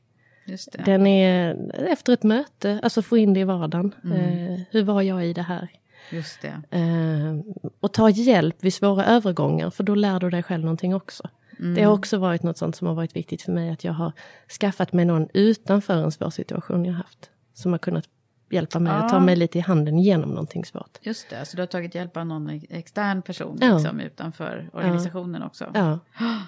[0.85, 1.55] Den är
[1.89, 3.95] efter ett möte, alltså få in det i vardagen.
[4.03, 5.69] Eh, hur var jag i det här?
[6.11, 6.77] Just det.
[6.77, 7.35] Eh,
[7.79, 11.29] och ta hjälp vid svåra övergångar, för då lär du dig själv någonting också.
[11.75, 14.11] Det har också varit något sånt som har varit viktigt för mig, att jag har
[14.59, 17.29] skaffat mig någon utanför en svår situation jag haft.
[17.53, 18.05] Som har kunnat
[18.49, 19.19] hjälpa mig att ta Ja.
[19.19, 20.97] mig lite i handen genom någonting svårt.
[21.01, 23.77] Just det, så du har tagit hjälp av någon extern person Ja.
[23.77, 25.71] liksom, utanför organisationen också?
[25.73, 25.99] Ja,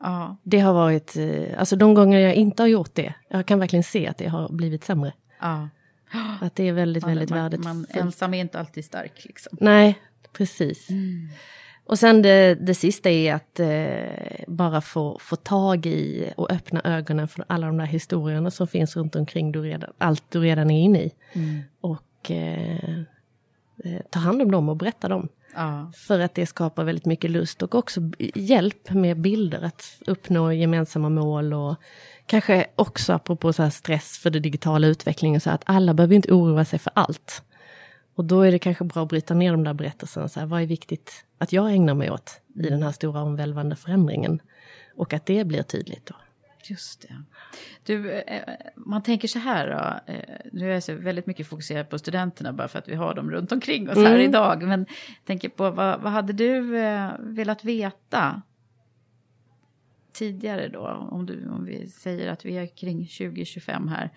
[0.00, 0.36] Ja.
[0.42, 3.82] Det har varit, eh, alltså de gånger jag inte har gjort det, jag kan verkligen
[3.82, 5.12] se att det har blivit sämre.
[5.40, 5.68] Ja.
[6.40, 7.64] Att det är väldigt, väldigt man, värdefullt.
[7.66, 9.58] man ensam är inte alltid stark liksom.
[9.60, 9.98] Nej,
[10.32, 10.88] precis.
[11.86, 16.80] Och sen det, det sista är att eh, bara få, få tag i och öppna
[16.84, 20.70] ögonen för alla de där historierna som finns runt omkring du redan, allt du redan
[20.70, 21.12] är inne i.
[21.80, 22.98] Och eh,
[23.84, 25.28] eh, ta hand om dem och berätta dem.
[25.54, 25.92] Ja.
[25.94, 28.00] För att det skapar väldigt mycket lust och också
[28.34, 31.76] hjälp med bilder att uppnå gemensamma mål och
[32.26, 36.64] kanske också apropå så stress för den digitala utvecklingen så att alla behöver inte oroa
[36.64, 37.42] sig för allt.
[38.14, 40.28] Och då är det kanske bra att bryta ner de där berättelserna.
[40.28, 43.76] Så här, vad är viktigt att jag ägnar mig åt i den här stora omvälvande
[43.76, 44.40] förändringen?
[44.96, 46.14] Och att det blir tydligt då.
[46.70, 47.22] Just det.
[47.84, 48.42] Du, eh,
[48.76, 49.66] man tänker så här
[50.06, 50.12] då.
[50.12, 53.30] eh, Nu är jag väldigt mycket fokuserad på studenterna bara för att vi har dem
[53.30, 54.20] runt omkring oss här Mm.
[54.20, 54.62] idag.
[54.62, 58.42] Men jag tänker på vad, vad hade du eh, velat veta
[60.12, 61.08] tidigare då?
[61.10, 64.10] Om, du, om vi säger att vi är kring 2025 här.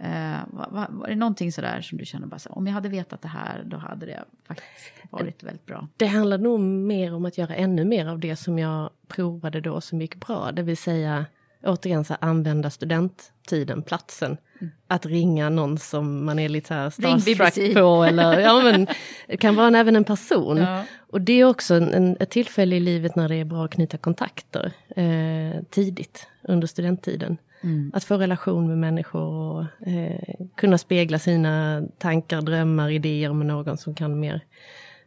[0.00, 2.88] Eh, var, var, var det någonting sådär som du känner bara så, om jag hade
[2.88, 5.88] vetat det här då hade det faktiskt varit väldigt bra.
[5.96, 9.80] Det handlar nog mer om att göra ännu mer av det som jag provade då
[9.80, 10.52] som gick bra.
[10.52, 11.26] Det vill säga
[11.64, 14.36] återigen så här, använda studenttiden, platsen.
[14.86, 18.04] Att ringa någon som man är lite så här starstruck på.
[18.04, 18.86] Eller, ja, men,
[19.26, 20.56] det kan vara en, även en person.
[20.56, 20.84] Ja.
[20.98, 23.70] Och det är också en, en, ett tillfälle i livet när det är bra att
[23.70, 27.38] knyta kontakter eh, tidigt under studenttiden.
[27.64, 27.90] Mm.
[27.94, 33.78] Att få relation med människor och eh, kunna spegla sina tankar, drömmar, idéer med någon
[33.78, 34.40] som kan mer.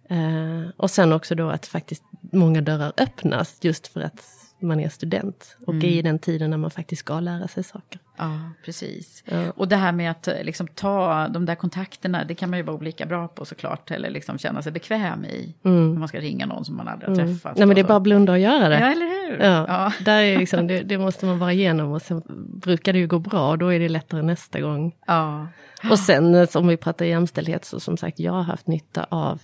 [0.09, 4.23] Eh, och sen också då att faktiskt många dörrar öppnas just för att
[4.59, 7.99] man är student och är i den tiden när man faktiskt ska lära sig saker.
[8.17, 9.23] Ja, precis.
[9.27, 9.51] Ja.
[9.55, 12.63] Och det här med att eh, liksom, ta de där kontakterna, det kan man ju
[12.63, 13.91] vara olika bra på såklart.
[13.91, 15.55] Eller liksom känna sig bekväm i.
[15.61, 17.27] När man ska ringa någon som man aldrig har Mm.
[17.27, 17.57] träffat.
[17.57, 18.79] Nej men det är bara att blunda och göra det.
[18.79, 19.39] Ja, eller hur?
[19.45, 19.93] Ja, Ja.
[20.05, 22.21] Där är liksom, det, det måste man vara igenom och sen
[22.63, 24.95] brukar det ju gå bra och då är det lättare nästa gång.
[25.07, 25.47] ja.
[25.91, 29.41] Och sen eh, om vi pratar jämställdhet så som sagt jag har haft nytta av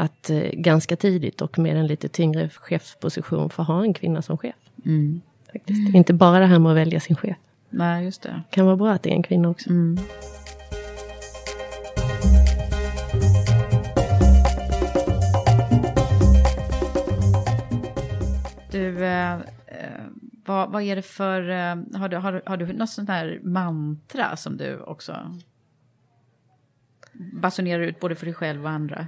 [0.00, 4.38] att eh, ganska tidigt och med en lite tyngre chefsposition få ha en kvinna som
[4.38, 4.54] chef.
[4.84, 5.20] Mm.
[5.52, 5.94] Faktiskt.
[5.94, 7.36] Inte bara det här med att välja sin chef.
[7.70, 8.42] Nej, just det.
[8.50, 9.70] kan vara bra att det är en kvinna också.
[9.70, 9.98] Mm.
[18.70, 19.40] Du, eh, eh,
[20.46, 21.50] vad, vad är det för...
[21.50, 25.36] Eh, har, du, har, har du något sånt här mantra som du också
[27.32, 29.06] basunerar ut både för dig själv och andra?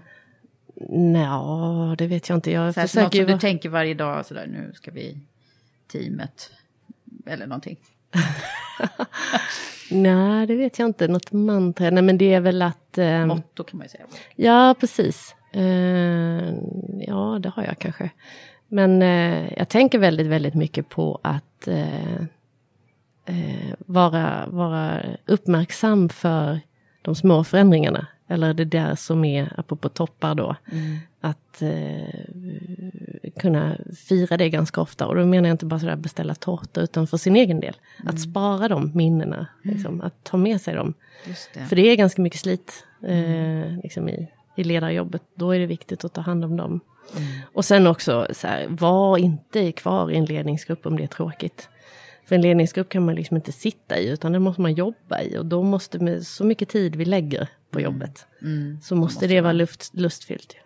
[0.89, 2.51] Nja, det vet jag inte.
[2.51, 5.19] Jag Så här, något försöker ju som du tänker varje dag, sådär, nu ska vi
[5.93, 6.51] teamet,
[7.27, 7.77] eller någonting.
[9.91, 11.09] Nej, det vet jag inte.
[11.09, 11.91] Något mantra.
[11.91, 12.99] Nej, men det är väl att...
[12.99, 14.05] ehm, Motto kan man ju säga.
[14.37, 15.35] Ja, precis.
[15.53, 16.55] Eh,
[17.07, 18.11] ja, det har jag kanske.
[18.69, 22.15] Men eh, jag tänker väldigt, väldigt mycket på att eh,
[23.25, 26.61] eh, vara, vara uppmärksam för
[27.03, 28.07] de små förändringarna.
[28.31, 30.57] Eller det där som är, apropå toppar då,
[31.21, 32.25] att eh,
[33.41, 33.77] kunna
[34.09, 35.07] fira det ganska ofta.
[35.07, 37.77] Och då menar jag inte bara sådär beställa tårta, utan för sin egen del.
[38.05, 40.95] Att spara de minnena, liksom, att ta med sig dem.
[41.27, 41.61] Just det.
[41.61, 45.23] För det är ganska mycket slit eh, liksom i, i ledarjobbet.
[45.35, 46.81] Då är det viktigt att ta hand om dem.
[47.53, 51.69] Och sen också, så här, var inte kvar i en ledningsgrupp om det är tråkigt.
[52.25, 55.39] För en ledningsgrupp kan man liksom inte sitta i, utan den måste man jobba i.
[55.39, 58.27] Och då måste, så mycket tid vi lägger på jobbet,
[58.83, 60.57] så måste det vara luft, lustfyllt.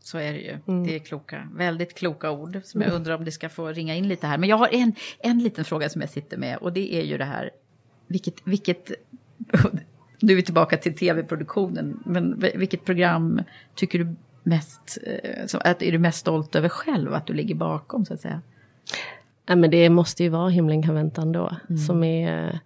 [0.00, 0.58] Så är det ju.
[0.68, 0.86] Mm.
[0.86, 4.08] Det är kloka, väldigt kloka ord som jag undrar om det ska få ringa in
[4.08, 4.38] lite här.
[4.38, 7.18] Men jag har en, en liten fråga som jag sitter med och det är ju
[7.18, 7.50] det här,
[8.06, 8.90] vilket, vilket
[10.20, 13.42] nu är vi tillbaka till tv-produktionen, men vilket program
[13.74, 18.04] tycker du mest, eh, att är du mest stolt över själv att du ligger bakom
[18.04, 18.42] så att säga?
[19.48, 21.56] Nej, men det måste ju vara Himlen kan vänta ändå.
[21.86, 22.58] Som är...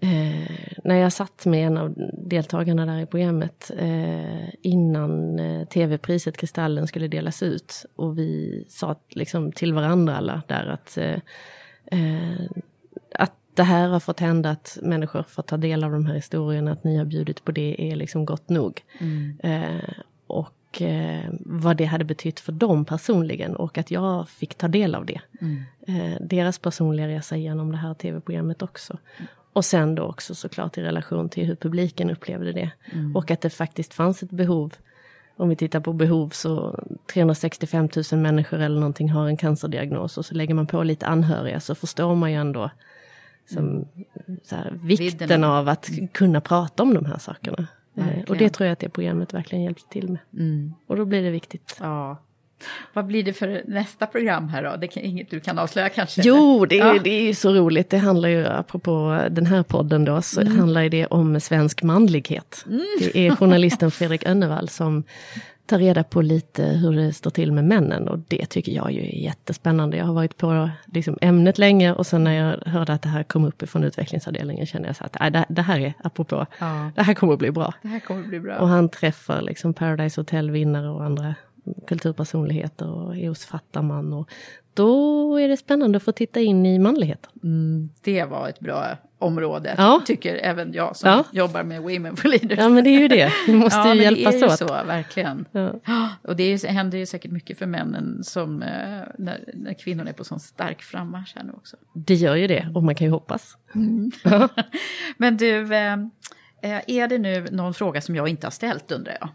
[0.00, 6.36] Eh, när jag satt med en av deltagarna där i programmet eh, innan eh, tv-priset
[6.36, 11.18] Kristallen skulle delas ut och vi sa liksom till varandra alla där att, eh,
[11.86, 12.46] eh,
[13.14, 16.72] att det här har fått hända, att människor får ta del av de här historierna,
[16.72, 18.82] att ni har bjudit på det är liksom gott nog.
[19.42, 19.94] Eh,
[20.26, 20.82] och
[21.40, 25.20] vad det hade betytt för dem personligen och att jag fick ta del av det.
[25.86, 28.98] Eh, deras personliga resa genom det här tv-programmet också.
[29.54, 32.70] Och sen då också såklart i relation till hur publiken upplevde det.
[33.14, 34.74] Och att det faktiskt fanns ett behov.
[35.36, 40.26] Om vi tittar på behov så 365 000 människor eller någonting har en cancerdiagnos och
[40.26, 42.70] så lägger man på lite anhöriga så förstår man ju ändå
[43.54, 43.84] som,
[44.42, 47.58] så här, vikten Vidden av- att kunna prata om de här sakerna.
[47.96, 48.38] Eh, och Verkligen.
[48.38, 50.72] det tror jag att det programmet verkligen hjälpte till med.
[50.86, 51.76] Och då blir det viktigt.
[51.80, 52.16] Ja,
[52.92, 54.76] Vad blir det för nästa program här då?
[54.76, 56.22] Det är inget du kan avslöja kanske?
[56.24, 57.00] Jo, det är, ja.
[57.04, 57.90] det är ju så roligt.
[57.90, 60.58] Det handlar ju, apropå den här podden då, så mm.
[60.58, 62.64] handlar det om svensk manlighet.
[62.66, 62.84] Mm.
[62.98, 65.04] Det är journalisten Fredrik Önnevall som
[65.66, 69.00] tar reda på lite hur det står till med männen och det tycker jag ju
[69.00, 69.96] är jättespännande.
[69.96, 73.22] Jag har varit på liksom, ämnet länge och sen när jag hörde att det här
[73.22, 76.90] kom upp från utvecklingsavdelningen kände jag så att äh, det, det, här är, apropå, ja.
[76.94, 77.74] det här kommer att bli bra.
[77.82, 78.58] Det här kommer att bli bra.
[78.58, 81.34] Och han träffar liksom Paradise Hotel-vinnare och andra
[81.86, 84.12] kulturpersonligheter och hos Fattarman.
[84.12, 84.30] Och
[84.74, 87.32] då är det spännande att få titta in i manligheten.
[87.42, 90.02] Mm, det var ett bra område, ja.
[90.06, 91.24] tycker även jag som ja.
[91.32, 92.58] jobbar med Women for Leaders.
[92.58, 93.32] Ja, men det är ju det.
[93.46, 94.40] Vi måste ja, ju hjälpas åt.
[94.40, 95.44] det är ju så, verkligen.
[95.52, 96.08] Ja.
[96.22, 98.68] Och det är, händer ju säkert mycket för männen som, eh,
[99.18, 101.76] när, när kvinnorna är på sån stark frammarsch här nu också.
[101.94, 103.56] Det gör ju det, och man kan ju hoppas.
[103.74, 104.10] Mm.
[105.16, 105.92] men du, eh,
[106.62, 109.28] eh, är det nu någon fråga som jag inte har ställt undrar jag?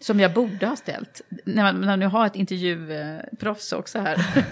[0.00, 1.20] Som jag borde ha ställt.
[1.44, 4.26] När man, när man nu har ett intervjuproffs också här.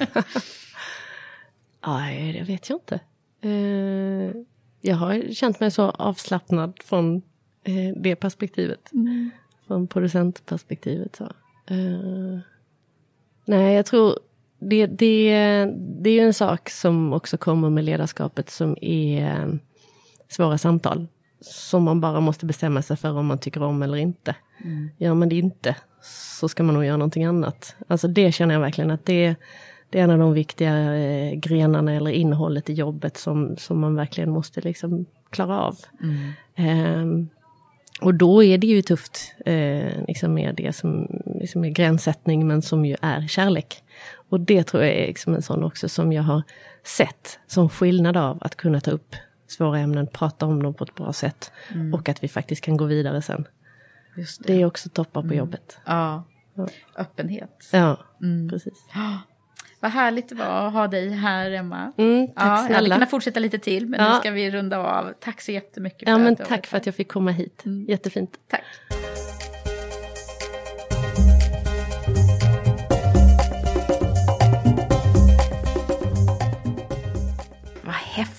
[1.86, 3.00] Nej, det vet jag inte.
[3.44, 4.32] Uh,
[4.80, 7.16] jag har känt mig så avslappnad från
[7.68, 8.92] uh, det perspektivet.
[8.92, 9.30] Mm.
[9.66, 11.16] Från producentperspektivet.
[11.16, 11.24] Så.
[11.70, 12.38] Uh,
[13.44, 14.18] nej, jag tror
[14.58, 15.30] det, det,
[15.78, 19.58] det är en sak som också kommer med ledarskapet som är
[20.28, 21.06] svåra samtal
[21.50, 24.34] som man bara måste bestämma sig för om man tycker om eller inte.
[24.64, 24.90] Mm.
[24.98, 25.76] Gör man det inte
[26.38, 27.76] så ska man nog göra någonting annat.
[27.88, 29.34] Alltså det känner jag verkligen att det,
[29.90, 33.94] det är en av de viktiga eh, grenarna eller innehållet i jobbet som, som man
[33.94, 35.76] verkligen måste liksom klara av.
[36.02, 36.32] Mm.
[36.56, 37.26] Eh,
[38.00, 42.62] och då är det ju tufft eh, liksom med det som liksom är gränssättning men
[42.62, 43.82] som ju är kärlek.
[44.28, 46.42] Och det tror jag är liksom en sån också som jag har
[46.84, 49.16] sett som skillnad av att kunna ta upp
[49.46, 51.52] svåra ämnen, prata om dem på ett bra sätt.
[51.74, 51.94] Mm.
[51.94, 53.46] Och att vi faktiskt kan gå vidare sen.
[54.16, 54.46] Det.
[54.46, 54.62] det.
[54.62, 55.38] är också toppar på mm.
[55.38, 55.78] jobbet.
[55.84, 56.24] Ja.
[56.54, 56.68] ja.
[56.96, 57.68] öppenhet.
[57.72, 58.48] Ja, mm.
[58.48, 58.84] precis.
[59.80, 61.92] Vad härligt det var att ha dig här, Emma.
[61.96, 62.68] Mm, tack ja, snälla.
[62.68, 64.12] Jag hade kunnat fortsätta lite till, men ja.
[64.12, 65.12] nu ska vi runda av.
[65.20, 66.04] Tack så jättemycket.
[66.04, 67.62] För ja, men tack för att jag fick komma hit.
[67.64, 67.86] Mm.
[67.88, 68.38] Jättefint.
[68.48, 68.62] Tack.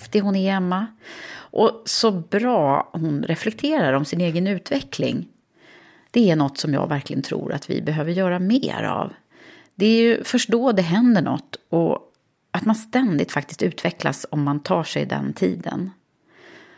[0.08, 0.88] Häftig hon är, Emma.
[1.36, 5.28] Och så bra hon reflekterar om sin egen utveckling.
[6.12, 9.14] Det är något som jag verkligen tror att vi behöver göra mer av.
[9.76, 12.00] Det är ju först då det händer något och
[12.52, 15.92] att man ständigt faktiskt utvecklas om man tar sig den tiden.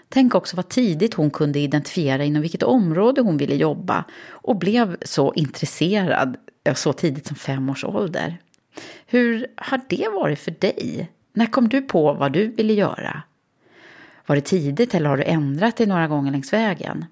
[0.09, 4.97] Tänk också vad tidigt hon kunde identifiera inom vilket område hon ville jobba och blev
[5.01, 6.37] så intresserad
[6.75, 8.37] så tidigt som fem års ålder.
[9.05, 11.09] Hur har det varit för dig?
[11.33, 13.23] När kom du på vad du ville göra?
[14.25, 17.05] Var det tidigt eller har du ändrat dig några gånger längs vägen?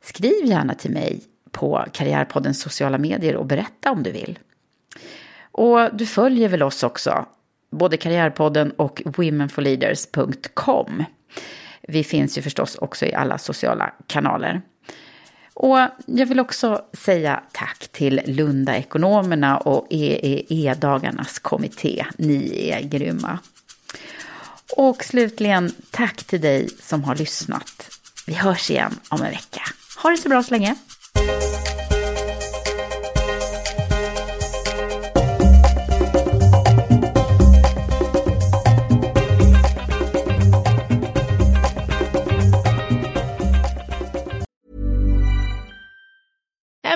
[0.00, 4.38] Skriv gärna till mig på Karriärpoddens sociala medier och berätta om du vill.
[5.52, 7.26] Och du följer väl oss också,
[7.70, 11.04] både Karriärpodden och womenforleaders.com.
[11.82, 14.62] Vi finns ju förstås också i alla sociala kanaler.
[15.54, 22.06] Och jag vill också säga tack till Lunda-ekonomerna och EEE-dagarnas kommitté.
[22.16, 23.38] Ni är grymma.
[24.76, 27.90] Och slutligen, tack till dig som har lyssnat.
[28.26, 29.62] Vi hörs igen om en vecka.
[30.02, 30.76] Ha det så bra så länge.